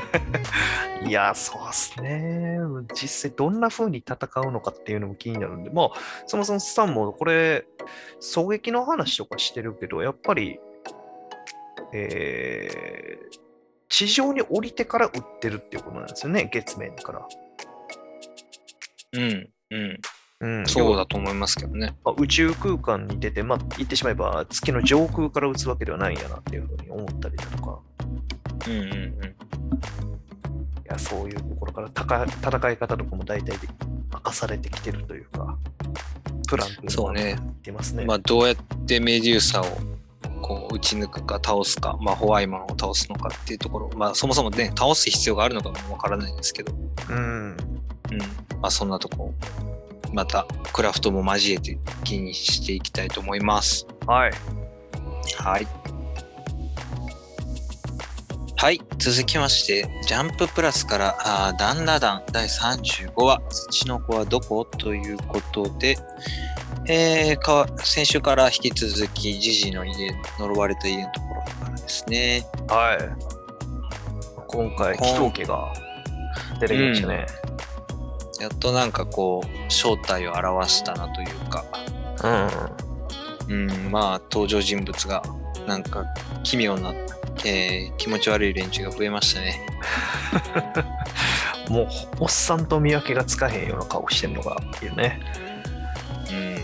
[1.08, 2.58] いや、そうですね。
[2.94, 5.92] 実際どんな風に戦うのかっていうのも気になるんで、まあ、
[6.26, 7.66] そもそもスタンもこれ、
[8.22, 10.60] 狙撃の話とかしてるけど、やっぱり
[11.94, 13.38] えー、
[13.90, 17.28] 地上に降りてから撃ってるっていうことなんですよね、月面から。
[19.14, 20.00] うん、うん。
[20.40, 21.96] うん、そうだと思いますけどね。
[22.04, 27.80] まあ、宇宙空間に出て、まあ、言ってしまえば月の上空から撃つわけではないんやなっていうふうに思ったりだとか。
[28.68, 28.94] うんうんうん。
[28.94, 29.36] い
[30.86, 33.58] や、そういうところから戦い方とかも大体
[34.14, 35.58] 明かされてきてるというか、
[36.48, 38.06] プランっていうのが言ってますね。
[38.06, 39.66] まあ、どうやってメデューサを
[40.44, 46.74] こう打ち抜くか倒すか、まあ、ホワイマンを倒すのかっていうところ、まあ、そもそもね倒す必要があるのかもわからないんですけど、
[47.10, 47.56] うんうん
[48.62, 49.34] まあ、そんなとこ
[50.14, 53.88] またクラフトも交えて気にしていきたいと思います。
[54.06, 54.32] はい。
[55.38, 55.68] はい。
[58.56, 65.98] はい、続きまして、ジャンププラスから、あーダンダダン第35話、土の子はどこということで、
[66.88, 72.46] えーかわ先週から引き続き、ジジの家、呪われた家のところからですね。
[72.68, 73.34] はい。
[74.48, 75.74] 今回、紀藤家が
[76.60, 77.26] 出てきましたね。
[78.42, 81.64] やっとなんかこう、正体を表したなというか、
[83.50, 83.66] うん。
[83.66, 85.24] うん、まあ、登場人物が、
[85.66, 86.06] なんか、
[86.44, 86.94] 奇妙な、
[87.46, 89.66] えー気持ち悪い連中が増えましたね。
[91.70, 91.88] もう、
[92.20, 95.22] おっさんと見分けがつかへんような顔してるのがいいよね。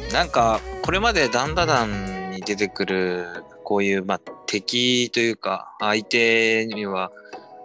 [0.10, 3.26] うん、なんかこれまでダンダダンに出てくる
[3.64, 7.12] こういう、まあ、敵というか相手には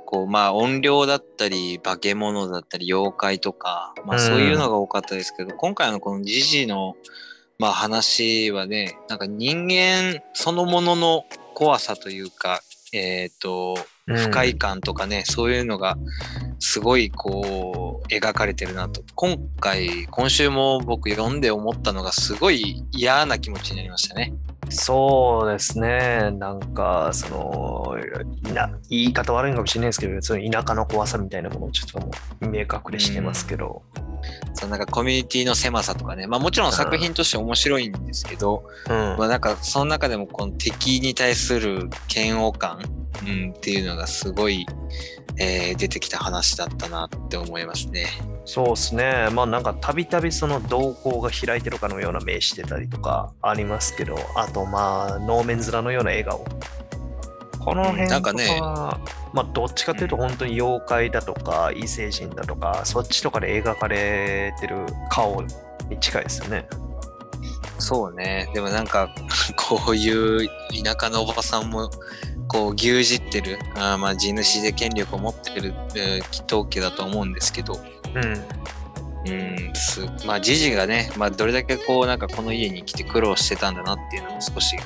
[0.04, 4.22] こうまあ怨霊だったり化け物だったり妖怪とか、まあ、うん。
[4.22, 6.96] そういうのが多かったですけど、今回のこのジジの、
[7.58, 11.24] まあ、話はねなんか人間そのものの
[11.54, 12.60] 怖さというか
[12.92, 15.96] えっ、とうん不快感とかね、そういうのが
[16.58, 24.34] すごいこう描かれてるなと今回今週も僕読んで思ったのがすごい嫌な気持ちになりましたね。
[24.68, 26.30] そうですね。
[26.32, 27.96] なんか、その、
[28.88, 32.10] 言い方悪いのかもしれないですけど、その田舎の怖さみたいなものをちょっとも
[32.42, 33.82] う明確にしてますけど。
[34.54, 38.94] そのなんかコミュニティの狭さとかね、まあ、もちろん作品として面白いんですけど、うん。
[39.18, 42.78] まあ、なんかその中でもこの敵に対する嫌悪感、
[43.26, 44.66] うん、っていうのがすごい、
[45.38, 48.06] えー出てきた話だったなって思いますね。
[48.44, 49.28] そうですね。
[49.32, 56.44] まあなんかたびたびその瞳孔が開いてるかのような目してたりとかありますけど、あとまあ能面面のような笑顔。
[57.58, 59.00] この辺とかなんかねは、
[59.32, 66.68] まあどっちかというと本当に妖怪だとか異星人だとか、そっちとかで描かれてる顔に近いですよね。
[67.78, 68.48] そうね。
[68.54, 69.08] でもなんか、
[69.56, 70.48] こういう
[70.84, 71.90] 田舎のおばさんも、
[72.48, 77.78] こう、牛耳ってる、あーまあ、地主で権力を持ってる、えー、祈祷家だと思うんですけど、
[78.14, 78.44] うん。
[79.26, 84.76] うん、すまあ、じじがね、まあ、どれだけこう、なんかこの家に来て苦労してたんだなっていうのも少し、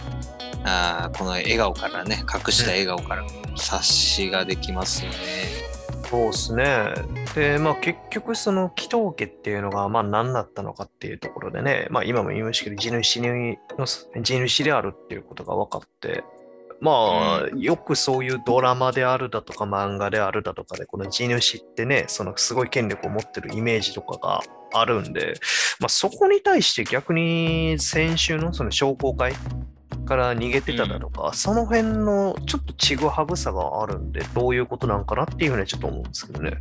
[0.64, 3.24] あーこの笑顔からね、隠した笑顔から
[3.56, 5.16] 察しができますよね。
[6.10, 6.94] そうですね。
[7.34, 13.86] で、まあ結局その祈祷家っていうのがまあ何だったのかっていうところでね、まあ今も言いましたけど、地主にの
[14.22, 16.24] 地主であるっていうことが分かって、
[16.80, 25.34] まあ、よくそういうドラマであるだとか漫画であるだとかで、この地主ってね、そのすごい権力を持ってるイメージとかがあるんで、
[25.80, 29.32] まあそこに対して逆に先週のその商工会
[30.04, 36.58] から逃げてただとか、その辺のちょっとちぐはぐさがあるんで、どういうことなんかなっていうふうにはちょっと思うんですけどね。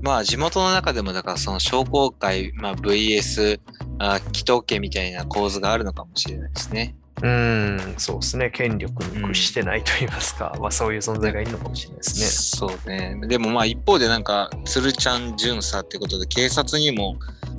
[0.00, 3.58] まあ地元の中でもだからその商工会、まあ、VS
[3.98, 6.94] あ祈祷家みたいな構図があるのかもしれないですね。
[7.22, 8.50] うーん、そうですね。
[8.50, 13.18] 権力に屈してないと言いますか、まあそういう存在がいるのかもしれないですそうね。
[13.26, 17.16] でもまあ一方でなんか鶴ちゃん巡査ってことで警察にも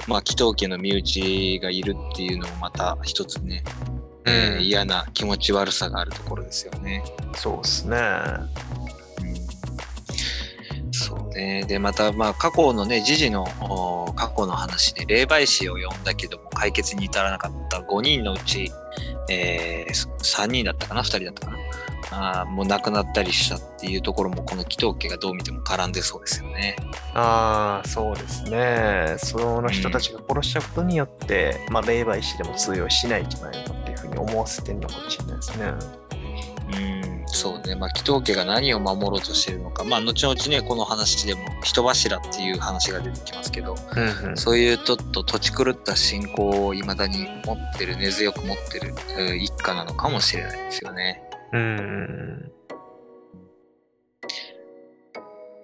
[0.07, 3.63] まあ祈祷家の身内がいるっていうのもまた一つね、
[4.25, 6.99] えーうん嫌な気持ち悪さがあるところですよね。
[6.99, 7.03] ね。
[7.35, 7.97] そうですね。
[11.11, 11.63] うんそうね。
[11.67, 18.71] で、また、まあ、過去のね、時事のお過去の話で、霊媒師を呼んだけども、解決に至らなかった5人のうち、
[19.29, 21.57] えー、3人だったかな、2人だったかな。
[22.11, 26.75] あーもう亡くなったりしたっていうところも、この祈祷家がどう見ても絡んでそうですよね。
[27.13, 29.15] ああ、そうですね。
[29.17, 35.65] その人たちが殺したことによって、まあ霊媒師でも通用しないんじゃないのかっていうふうに思わせてるのかもしれないですね。
[36.73, 37.75] うん、そうね。
[37.75, 39.83] まあ、祈祷家が何を守ろうとしているのか。
[39.83, 51.21] まあ、後々ね、この話でも、人柱っていう話が出てきますけど、うんうん、そういうちょっと土地狂った信仰を未だに持ってる、根強く持ってるうん一家なのかもしれないですよね。
[51.51, 52.51] うんうん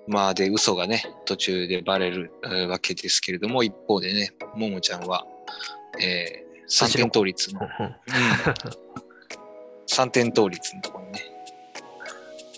[0.08, 5.26] まあ、で、嘘がね、途中でバレるうんわけですけれども、一方でね、ももちゃんは、
[6.02, 7.96] えー、3点倒立の、うんうん、
[9.88, 11.31] 3点倒立のところにね、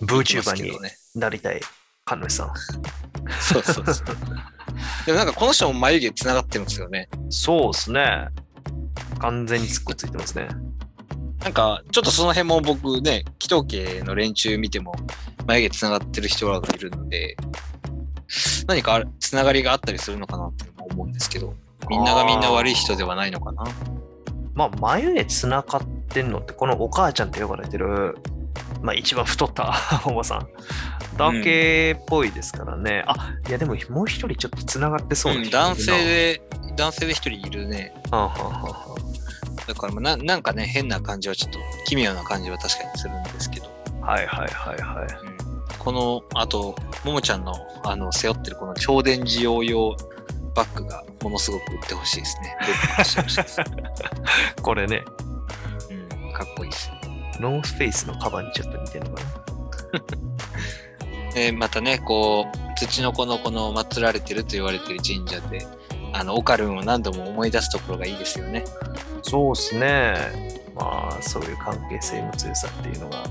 [0.03, 0.07] うん。
[0.07, 0.79] ブー行きチューバーに。
[1.15, 1.61] なりたい
[2.05, 2.53] 神主さん。
[3.39, 4.05] そうそうそう。
[5.05, 7.09] でもなんかこの人も眉毛つながってるんですよね。
[7.29, 8.27] そうですね。
[9.19, 10.47] 完全につっこついてますね。
[11.43, 14.93] なんか、ちょっとその辺も僕ね、祈祷家の連中見ても、
[15.45, 17.35] 眉毛つながってる人らがいるので、
[18.67, 21.53] 何かつながりがあったりするのかなって思うんですけど、
[21.89, 23.63] みんながみんな悪い人ではないのかな。
[24.53, 28.17] まあ、眉毛つながってんのって、このお母ちゃんって呼ばれてる、
[28.83, 29.73] まあ、一番太った
[30.05, 30.47] おばさん
[31.17, 33.03] だけっぽいですからね。
[33.07, 36.41] あ、いや、でももう一人ちょっとつながってそうなうん男性で、
[36.75, 37.93] 男性で一人いるね。
[38.11, 38.93] はあはあ
[39.65, 43.69] だからまあななんかね、変な感じはちょっと奇妙な感じは確かにするんですけど、
[44.01, 45.27] はいはいはいはい。
[45.27, 45.33] うん
[45.83, 47.53] この、あと、ももちゃんの
[47.83, 49.97] あの背負ってるこの超電磁用用
[50.55, 53.65] バッグがものすごく売ってほしいですね。
[54.61, 55.03] これね、
[56.25, 56.89] うん、かっこいいです。
[57.39, 59.31] ノースフェイスのカバンにちょっと似てるのかな。
[61.33, 65.65] で、 またね、こう、土の子のこの祀られてると言われてる神社で、
[66.13, 68.63] あの、オカルンを何度も思い出すところがいいですよね。
[69.21, 70.61] そうっすね。
[70.75, 73.23] まあ、そういう関係性の強さっていうのが。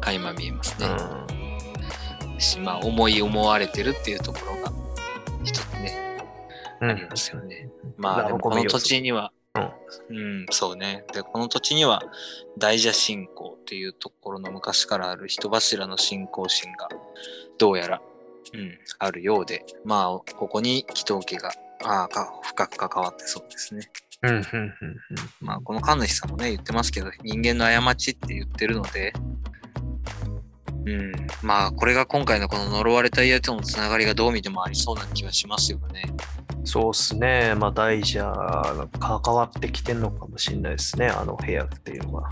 [0.00, 0.86] 垣間見えますね。
[2.36, 4.72] うし、まあ、思い思われてるっていうところが、
[5.44, 6.18] 一つね、
[6.80, 6.90] ん。
[6.90, 7.68] ありますよね。
[7.96, 11.04] まあ、この土地には、うん、そうね。
[11.12, 12.02] で、この土地には、
[12.58, 16.88] 大蛇信仰っていうところの昔からある人柱の信仰心が、
[17.58, 18.02] どうやら、
[18.54, 21.52] うん、あるようで、まあ、ここに祈祷家が、
[21.84, 23.90] ああか、深く関わってそうですね。
[24.22, 24.74] うん、うん、うん、
[25.40, 29.12] まあ、この神主さんもね、言ってますけど、人間の過ちって言ってるので、
[30.84, 36.02] うん、まあ、これが今回のこの呪われた家とのつながりがどう見てもありそうな気はしますよね。
[36.62, 36.66] うん。
[36.66, 37.54] そうっすね。
[37.56, 41.08] まあ、大蛇が関わってきてんのかもしれないですね。
[41.08, 42.28] あの部屋っていうのが。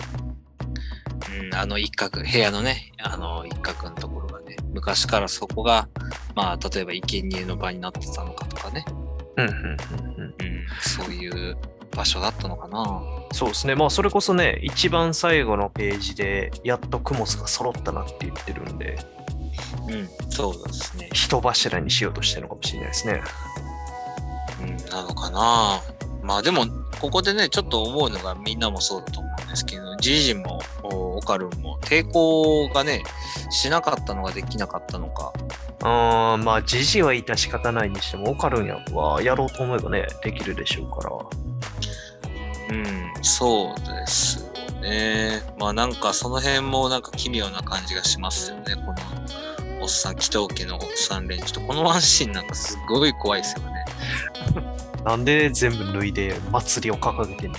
[1.43, 5.89] うん、あの一角、部屋のね、あの一角のところがね、昔からそこが、
[6.35, 8.85] まあ、例えば生贄の場になってたのかとかね、
[9.37, 10.23] うん、うん、うん、うん。
[10.23, 10.35] うん、
[10.81, 11.57] そういう
[11.95, 13.03] 場所だったのかな。
[13.33, 13.75] そうですね。
[13.75, 18.99] まあ、それこそね、一番最後のページで、やっとクモスが揃ったなって言ってるんで、
[19.89, 21.11] うん、そうですね。
[21.13, 23.23] 人柱にしようとしてるのかもしれないですね。
[24.61, 25.81] うん、なのかな。
[26.23, 26.67] まあでも、
[27.01, 33.03] ここでね、ちょっと思うのがみんなもそうだと思うんですけど、ジージンもおオカルンも抵抗がね、
[33.51, 35.33] しなかったのができなかったのか。
[35.83, 41.17] あーまあ、ジジは致し方ないにしても、オカルンやはやろうと思えばね、できるでしょうから。
[42.71, 45.43] うん、そうですよね。
[45.59, 48.75] まあなんかその辺もなんか奇妙な感じがしますよね。
[48.75, 48.95] この
[49.83, 51.61] おっさん、祈祷家のおっさん連中と。
[51.63, 53.80] このワンシーンなんかすごい怖いですよね。
[55.05, 57.59] なんで全部脱いで祭りを掲げてんの？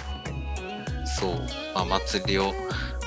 [1.05, 1.31] そう。
[1.73, 2.53] まあ祭りを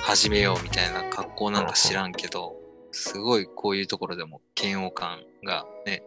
[0.03, 2.57] 始めようみたいな格好なんか知らんけど、
[2.93, 6.03] すごいこういうところでも嫌悪感がね、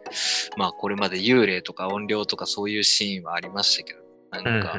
[0.56, 4.00] まあこれまで幽霊とか音量とかそういうシーンはありましたけど、
[4.30, 4.78] なんか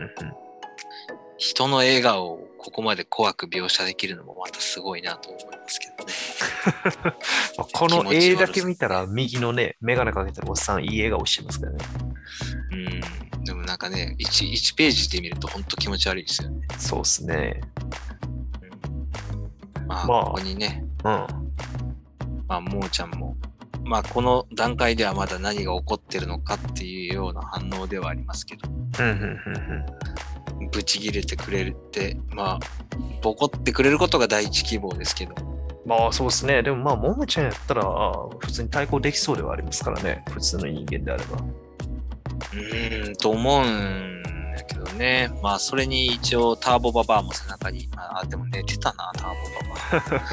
[1.37, 6.13] 人の笑顔をここまで怖く描写できるのもまたすごいなと思いますけどね。
[7.57, 11.77] まあこの絵だけ見たら、右のね、メガネかけてるおっさん、いい笑顔してますからね。
[12.71, 13.43] うん。
[13.45, 16.67] でもなんかね、1, 1ページで見ると本当気持ち悪いですよね。
[16.77, 17.61] そうっすね。
[19.81, 21.27] うん、まあ、まあここにね、うん。
[22.49, 23.37] まあ、もーちゃんも、
[23.85, 29.85] まあ、この段階ではまだ何が起こってるのかっていうような反応ではありますけど、うん、うん、うん、
[30.71, 32.59] ブチ切れてくれるって、まあ、
[33.21, 35.89] ボコってくれることが第一希望ですけど、うん。
[35.89, 36.61] まあ、そうっすね。
[36.61, 37.83] でもまあ、ももちゃんやったら、
[38.39, 40.23] 普通に対抗できそうではありますからね。
[40.29, 41.37] 普通の人間であれば。
[41.37, 44.23] うーん、と思うん
[44.55, 45.31] だけどね。
[45.41, 49.35] まあ、それに一応ターボババアも背中に、あ、でも寝てたな、ターボ
[49.91, 50.25] ババ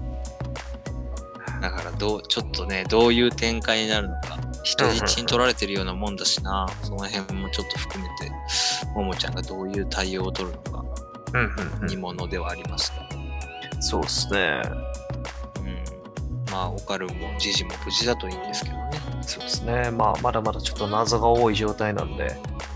[0.00, 0.04] ア。
[1.60, 4.33] だからどう、ちょっとね、どういう展開になるのか。
[4.64, 8.32] 人質に取られてるようなもんだしな、その辺もちょっと含めて、
[8.94, 10.84] ももちゃんがどういう対応を取るのか、
[11.34, 13.06] うん、うん、煮物ではありますが。
[13.74, 13.82] うん。
[13.82, 14.62] そうっすね。
[15.58, 15.84] うん。
[16.50, 18.90] まあ、オカルンもジジも無事だといいんですけどね。
[19.20, 19.90] そうですね。
[19.90, 22.34] まあ、まだまだちょっと謎が多い状態なんで、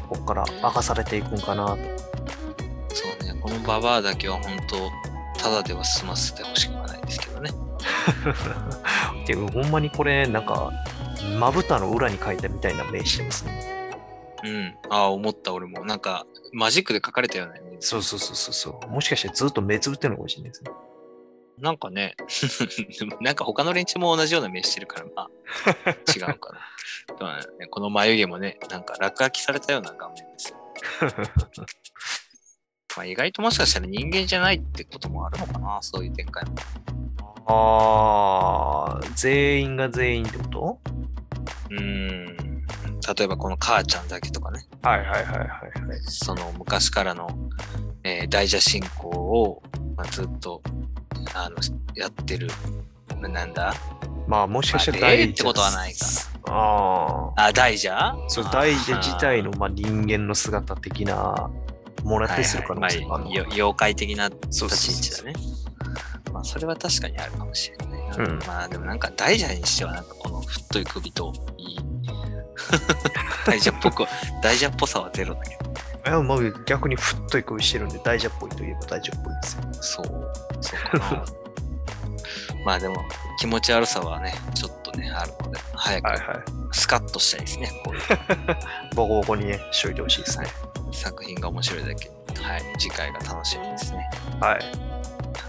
[0.09, 1.77] ここから明かされていくんかなと。
[2.95, 7.51] そうね、このババアだけは本当、ただでは済ませてほしくはないですけどね。
[9.29, 10.71] ていうほんまにこれ、なんか、
[11.39, 13.79] まぶたの裏に書いたみたいな目してますね。
[14.45, 14.75] うん。
[14.91, 15.85] ああ、思った俺も。
[15.85, 18.91] なんか、マジックで書かれたようなイメージそうそうそうそうそう。
[18.91, 20.71] もしかしてずっと目つぶってるのかもしれないですね。
[21.59, 22.15] なんかね、
[23.21, 26.59] なんか他の連中も同じような目してるから、まあ、 違うかな。
[27.21, 30.57] まあね、この眉毛もね、なんか落書きされたような顔面ですよ。
[32.97, 36.55] まあ、意外ともしかしたら人間じゃないってこともあるのかな、そういう展開も。
[37.47, 40.81] あー、全員が全員ってこと？
[41.71, 42.37] うーん。
[43.17, 45.45] 例えばこの母ちゃんだけとかね、はいはいはいはいは
[45.97, 46.01] い。
[46.03, 47.29] その昔からの、
[48.05, 49.63] えー大蛇信仰を、
[49.97, 50.63] まあ、ずっと
[51.35, 51.57] あの
[51.95, 52.49] やってる、
[53.19, 53.73] なんだ？
[54.27, 56.07] まあもしかしたら大ってことはないか
[56.49, 57.89] ああ、大蛇？
[57.95, 58.15] あ。
[58.29, 61.51] そう、大蛇自体のまあ人間の姿的な
[62.05, 65.68] ものやったりする可能性もはいはいまあ、よ妖怪的なそう立そうそうち位置だね。
[66.39, 68.17] まあ、それは確かにあるかもしれないな。
[68.17, 71.79] うんまあ、でもなんか大蛇にしては、なんかこの太い首といい。
[73.45, 74.09] 大蛇っぽくは、
[74.41, 75.71] 大蛇っぽさはゼロだけど。
[75.71, 79.63] いや、まあ逆に太い首してるんで、大蛇っぽいといえば大蛇っぽいですよ。
[79.73, 80.31] そう、
[80.61, 81.25] そうかな。
[82.65, 82.97] まあでも、
[83.41, 86.09] 気持ち悪さはね、ちょっとね、あるので、早く。
[86.71, 87.73] スカッとしたいですね。
[87.85, 88.03] こういう
[88.95, 90.47] ボコボコにね、しといてほしいですね。
[90.93, 92.11] 作品が面白いだけ。
[92.43, 94.09] はい、次回が楽しみですね。
[94.41, 94.89] はい。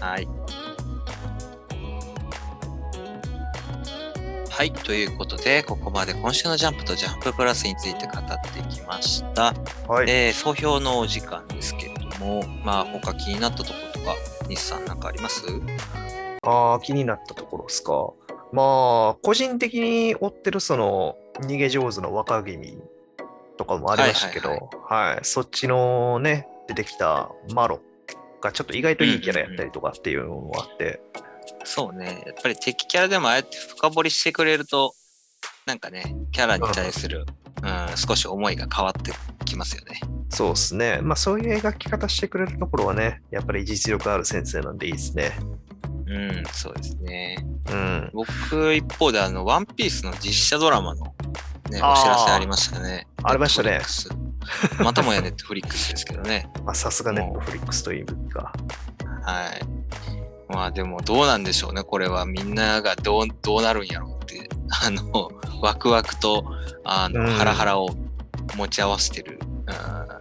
[0.00, 0.28] はい。
[4.50, 9.54] はい、ということで、ここまで今週のジャンプとジャンププラスについて語ってきました。
[9.88, 10.10] はい。
[10.10, 14.16] えー総評のお時間ですけれども、まあ、他気になったところとか、
[14.48, 15.46] 西さんなんかあります？
[16.42, 18.12] ああ、気になったところですか。
[18.52, 22.82] まあ、個人的に追ってるその、逃げ上手の若君
[23.56, 27.80] とかもありましたけど、はいはい、そっちのね、出てきたマロ
[28.40, 31.00] がちょっと意外といいキャラやったりとかっていうのもあって、
[31.64, 34.94] そうね、やっぱり敵キャラでもああやって深掘りしてくれると、
[35.66, 37.26] なんかね、キャラに対する、
[37.62, 39.12] うん、少し思いが変わって
[39.44, 40.00] きますよね。
[40.30, 41.00] そうですね。
[41.02, 45.32] まあ、そういう描き方してくれるところはね、やっぱり実力ある先生なんでいいですね。
[46.06, 47.36] うん、そうですね。
[47.70, 48.10] うん。
[48.12, 51.04] 僕、一方で、あの、ワンピースの実写ドラマの、
[51.70, 53.06] ね、お知らせありましたね。
[53.22, 53.80] ありましたね
[54.82, 56.48] またもやネットフリックスですけどね。
[56.64, 58.52] まあ、さすがネットフリックスというか。
[59.22, 59.60] はい。
[60.50, 61.82] まあでもどうなんでしょうね。
[61.82, 64.48] これはみんながどうどうなるんやろうって、
[64.84, 65.30] あの、
[65.62, 66.44] ワクワクと、
[66.84, 67.90] あの、うんハラハラを
[68.56, 70.20] 持ち合わせてる、うん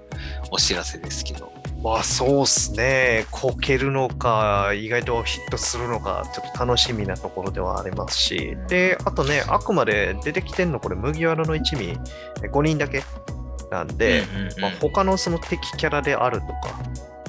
[0.51, 1.51] お知らせですけど。
[1.83, 3.25] まあそうっすね。
[3.31, 8.57] こけるのか、意外とヒットするのか、ちょっと楽しみなところではありますし。
[8.67, 11.97] で、あとね、あくまで出てきてんの、これ、麦わらの一味、
[12.41, 13.03] 5人だけ
[13.71, 16.53] なんで、うんうんうんまあ、他のその敵キャラであるとか、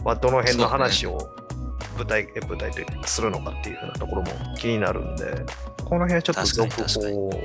[0.04, 1.18] まあ、どの辺の話を
[2.00, 5.44] 舞台、え舞台でするのかっていうふうなところも気になるんで、
[5.84, 7.38] この辺はちょっと確かに続確かに報をちょ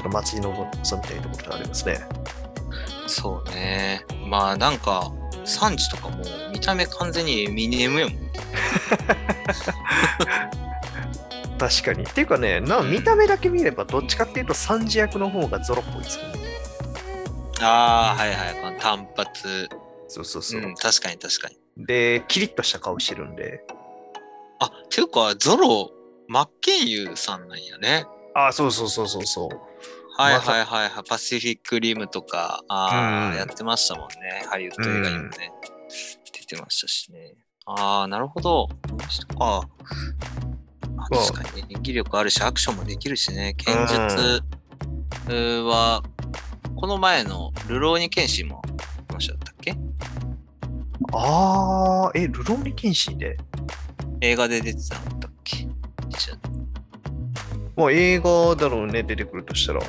[0.00, 0.66] っと待ち望み
[1.02, 2.00] たいところがありますね。
[3.06, 4.04] そうね。
[4.26, 5.10] まあなんか、
[5.44, 6.22] サンジとかも
[6.52, 8.18] 見た目完全にエミネムやもん。
[11.58, 12.04] 確かに。
[12.04, 16.38] っていうかね、な見た目だけ見れば、どっちかっていうと、三次役の方がゾロっぽいですよね。
[17.60, 18.54] ああ、はいはい。
[18.62, 19.68] この単発。
[20.06, 20.66] そうそうそうう。
[20.66, 21.58] ん、確かに確かに。
[21.86, 23.64] で、キリッとした顔してるんで。
[24.60, 25.90] あ、っていうか、ゾロ、
[26.28, 28.06] マッケンユーさんなんやね。
[28.34, 29.48] あ、そうそうそうそうそう。
[30.20, 31.04] はいはいはいはい。
[31.08, 34.44] パシフィックリムとか、ああ、うんやってましたもんね。
[34.48, 35.52] ハリウッド映画にもね。
[36.32, 37.34] 出てましたしね。
[37.66, 38.68] ああ、なるほど。
[39.38, 39.62] あ
[41.12, 43.54] そう確かに演技力あるし、アクションもできるしね。
[43.56, 44.42] 剣術
[45.28, 46.02] うーは、
[46.76, 48.60] この前のルローニケンシンも
[49.06, 49.76] この人だったっけ？
[51.12, 53.36] あー、え、ルローニケンシンで？
[54.20, 55.66] 映画で出てたんだっけ？
[57.76, 59.80] まあ映画だろうね、出てくるとしたら。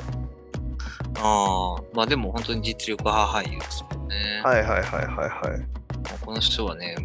[1.22, 4.40] ああ、まあでも本当に実力派俳優ですもんね。
[4.44, 5.06] はいはいはいはい
[5.50, 5.66] はい。
[6.20, 6.96] この人はね、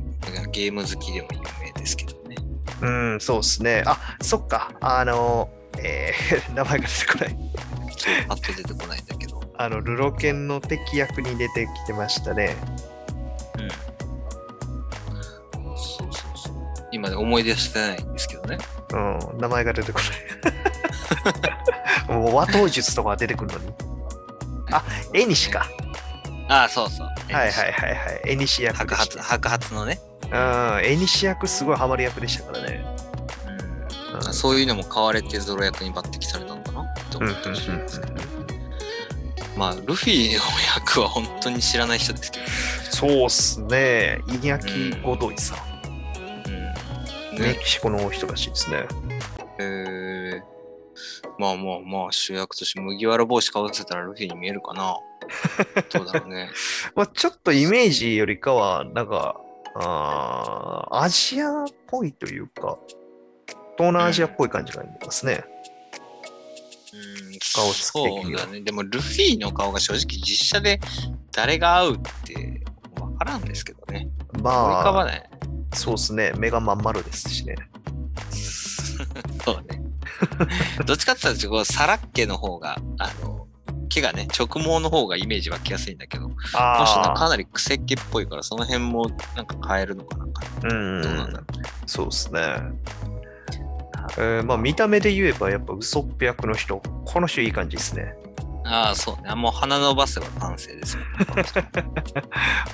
[0.52, 2.36] ゲーム好きでも有名ですけどね。
[2.82, 3.84] うん、そうっすね。
[3.86, 4.72] あ、そっか。
[4.80, 5.50] あの、
[5.80, 7.30] えー 名前が出てこない。
[7.98, 9.42] そう、パッと出てこないんだけど。
[9.58, 12.56] あの、ルロケンの敵役に出てきてましたね。
[17.16, 18.58] ね、思い出してないんですけどね。
[18.94, 18.98] う
[19.36, 20.00] ん、名前が出てこ
[22.08, 22.14] ない。
[22.20, 23.74] もう和刀術とか出てくるのに。
[24.72, 25.68] あ、絵西か。
[26.48, 27.08] ああ、そうそう。
[27.08, 28.22] はいはいはいはい。
[28.26, 29.22] 絵西役白髪。
[29.22, 30.00] 白髪のね。
[30.26, 32.86] うん、絵西役すごいハマり役でしたからね。
[34.14, 34.28] うん。
[34.28, 36.82] うんそういうのも買われてゾロ役に抜擢されたのかな？
[36.82, 36.86] っ
[37.16, 38.14] 思ったりするんですけど。
[38.14, 38.46] うん
[39.58, 40.42] まあ、ルフィの
[40.76, 42.46] 役は本当に知らない人ですけど。
[42.92, 44.22] そうっすね。
[44.28, 45.58] イニャキ・ゴドイさん。
[45.58, 45.75] うん。
[47.40, 47.48] ね。
[47.50, 48.88] メキシコの人らしいですね。
[49.60, 50.42] えー、
[51.40, 54.98] まあまあまあ、主役として麦わら帽子かぶせたらルフィに見えるかな。
[55.92, 56.50] どうだろうね。
[56.96, 59.40] まあ、ちょっとイメージよりかは、なんか、
[59.78, 62.78] あーアジアっぽいというか、
[63.78, 65.44] 東南アジアっぽい感じがありますね。
[66.94, 66.98] う
[67.36, 68.62] ん、顔つき的にはそうだね。
[68.62, 70.80] でも、ルフィの顔が正直実写で
[71.34, 72.62] 誰が合うって
[73.02, 74.08] わからんですけどね。
[74.34, 75.30] 思い浮かばまあ、ない。
[75.74, 76.34] そうですね。
[76.38, 77.56] 目がまん丸ですしね。
[79.44, 79.82] そうね。
[80.86, 83.48] どっちかって言ったら、サラッケの方が、あの、
[83.90, 90.26] 毛がね、直毛の方がイメージ湧きやすいんだけど、あかなり癖っ気っぽいから、その辺もなんか変えるのかな。
[90.26, 91.70] うんどうなんだろうね。
[91.86, 92.42] そうですね。
[94.18, 98.16] えーまあ、見た目で言えば、やっぱウソップ役の人、この人いい感じですね。
[98.66, 99.34] ああ、そうね。
[99.36, 101.08] もう鼻伸ばせば完成ですよ、ね。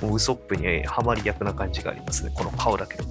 [0.00, 2.32] もうウソップにハマり役な感じがありますね。
[2.34, 3.10] この顔だけでも。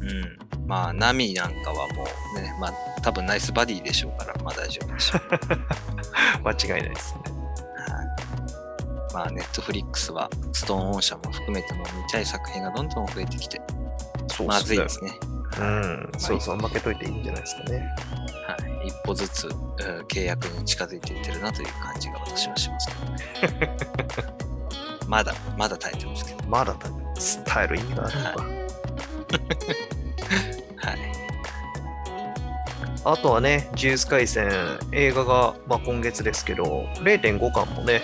[0.00, 0.66] うん。
[0.66, 2.06] まあ、ナミなんかはも
[2.36, 5.20] うね、まあ、多分ナイスバディでしょうから、まあ大丈夫でしょう。
[6.48, 7.20] 間違いないですね。
[7.88, 15.12] はいまあ、ネットフリックスはストーンオンも含めても見たい作品がどんどん増えてきて、まそうねずいですね。
[15.58, 17.78] うん、そうそう、負けといていいんじゃないですかね。
[18.46, 19.52] はい、一歩ずつ、うん
[20.08, 22.88] 契約に近づいていってるなという感じが私はします
[23.40, 23.76] けどね。
[25.08, 26.48] まだ、まだ耐えてますけど。
[26.48, 26.74] まだ
[27.44, 28.44] 耐える意味があるのか。
[30.88, 30.98] はい。
[33.04, 38.02] あとはね、ジュース回戦、映画が、まあ、今月ですけど、0.5巻もね、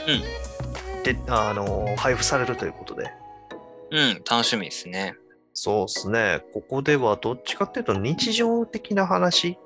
[1.04, 3.10] であの配布されるということで、
[3.90, 5.14] うん、楽しみですね。
[5.60, 9.58] そうですね、ここではどっちかっていうと日常的な話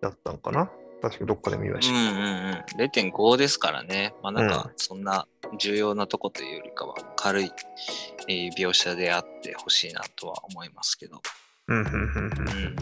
[0.00, 0.70] だったんかな？
[1.02, 1.94] 確かどっかで見ました。
[1.94, 3.10] うんうんうん。
[3.10, 4.14] 0.5ですからね。
[4.22, 5.26] まあなんうか、そんな
[5.58, 7.50] 重要なとこというよりかは、軽い、
[8.28, 11.20] えー描写であってほしいなとは思いますけど。
[11.66, 12.02] うんうんうんうんう
[12.68, 12.76] ん。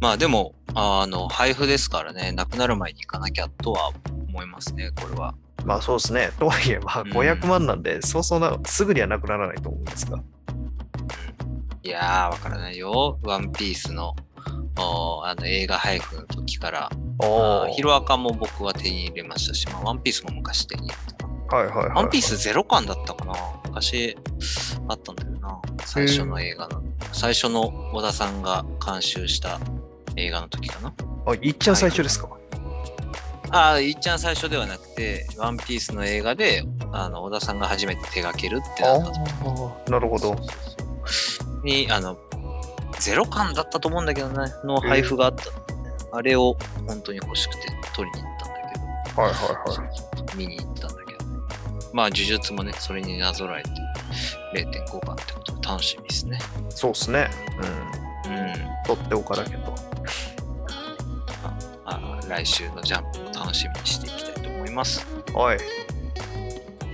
[0.00, 3.90] まあでも、あの、配布ですからね、なくなる前に行かなきゃとは
[4.28, 5.34] 思いますね、これは。
[5.64, 6.30] まあそうですね。
[6.38, 10.22] とはいえ、まあうん500万なんで、そうそうな、すぐにはなくならないと思うんですが。
[11.86, 13.18] いやー、わからないよ。
[13.22, 14.16] ワンピースの、
[14.74, 21.12] あの映画配布の時から、おヒロアカも僕は手に入れましたし、まあ、ワンピースも昔手に入れ
[21.50, 21.56] た。
[21.56, 23.34] はいはいはい、ワンピースゼロ巻だったかな
[23.66, 24.16] 昔
[24.88, 25.60] あったんだよな。
[25.84, 26.82] 最初の映画の。
[27.12, 29.60] 最初の小田さんが監修した
[30.16, 30.94] 映画の時かな。
[31.26, 32.30] あ、いっちゃん最初ですか、
[33.50, 40.34] ああ、いっちゃん最初ではなくて、ワンピースの映画で、あの、小田さんが初めて手掛けるってなった時ああ、なるほど。
[41.64, 42.18] に、あの、
[43.00, 45.44] ゼロ巻だったと思うんだけどね、の配布があった。
[46.16, 48.54] あれを本当に欲しくて取りに行ったんだ
[49.04, 49.22] けど。
[49.22, 49.38] はいは
[49.76, 49.90] いは
[50.32, 50.36] い。
[50.36, 51.24] 見に行ったんだけど、
[51.92, 53.70] まあ呪術もね、それになぞらえて
[54.54, 56.38] 0.5巻ってことで楽しみですね。
[56.68, 57.28] そうっすね。
[58.24, 58.32] うん。
[58.32, 58.54] うん。
[58.86, 59.74] 取っておかなきゃと。
[61.86, 65.04] あ来週のジャンプも楽しみにしていきたいと思います。
[65.34, 65.58] はい。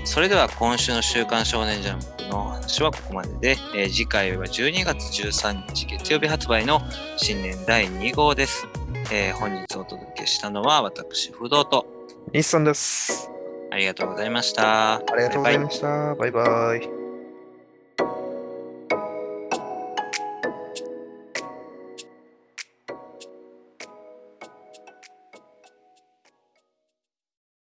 [0.05, 6.81] それでは今週の週刊少年ジャンプの話はここまでで、えー次回は12月13日月曜日発売の
[7.17, 8.67] 新年第2号です。
[9.13, 11.87] えー本日お届けしたのは私、不動と
[12.33, 13.31] 日産です。
[13.71, 14.95] ありがとうございました。
[14.95, 16.15] あありがとうございました。
[16.17, 17.00] バイバイ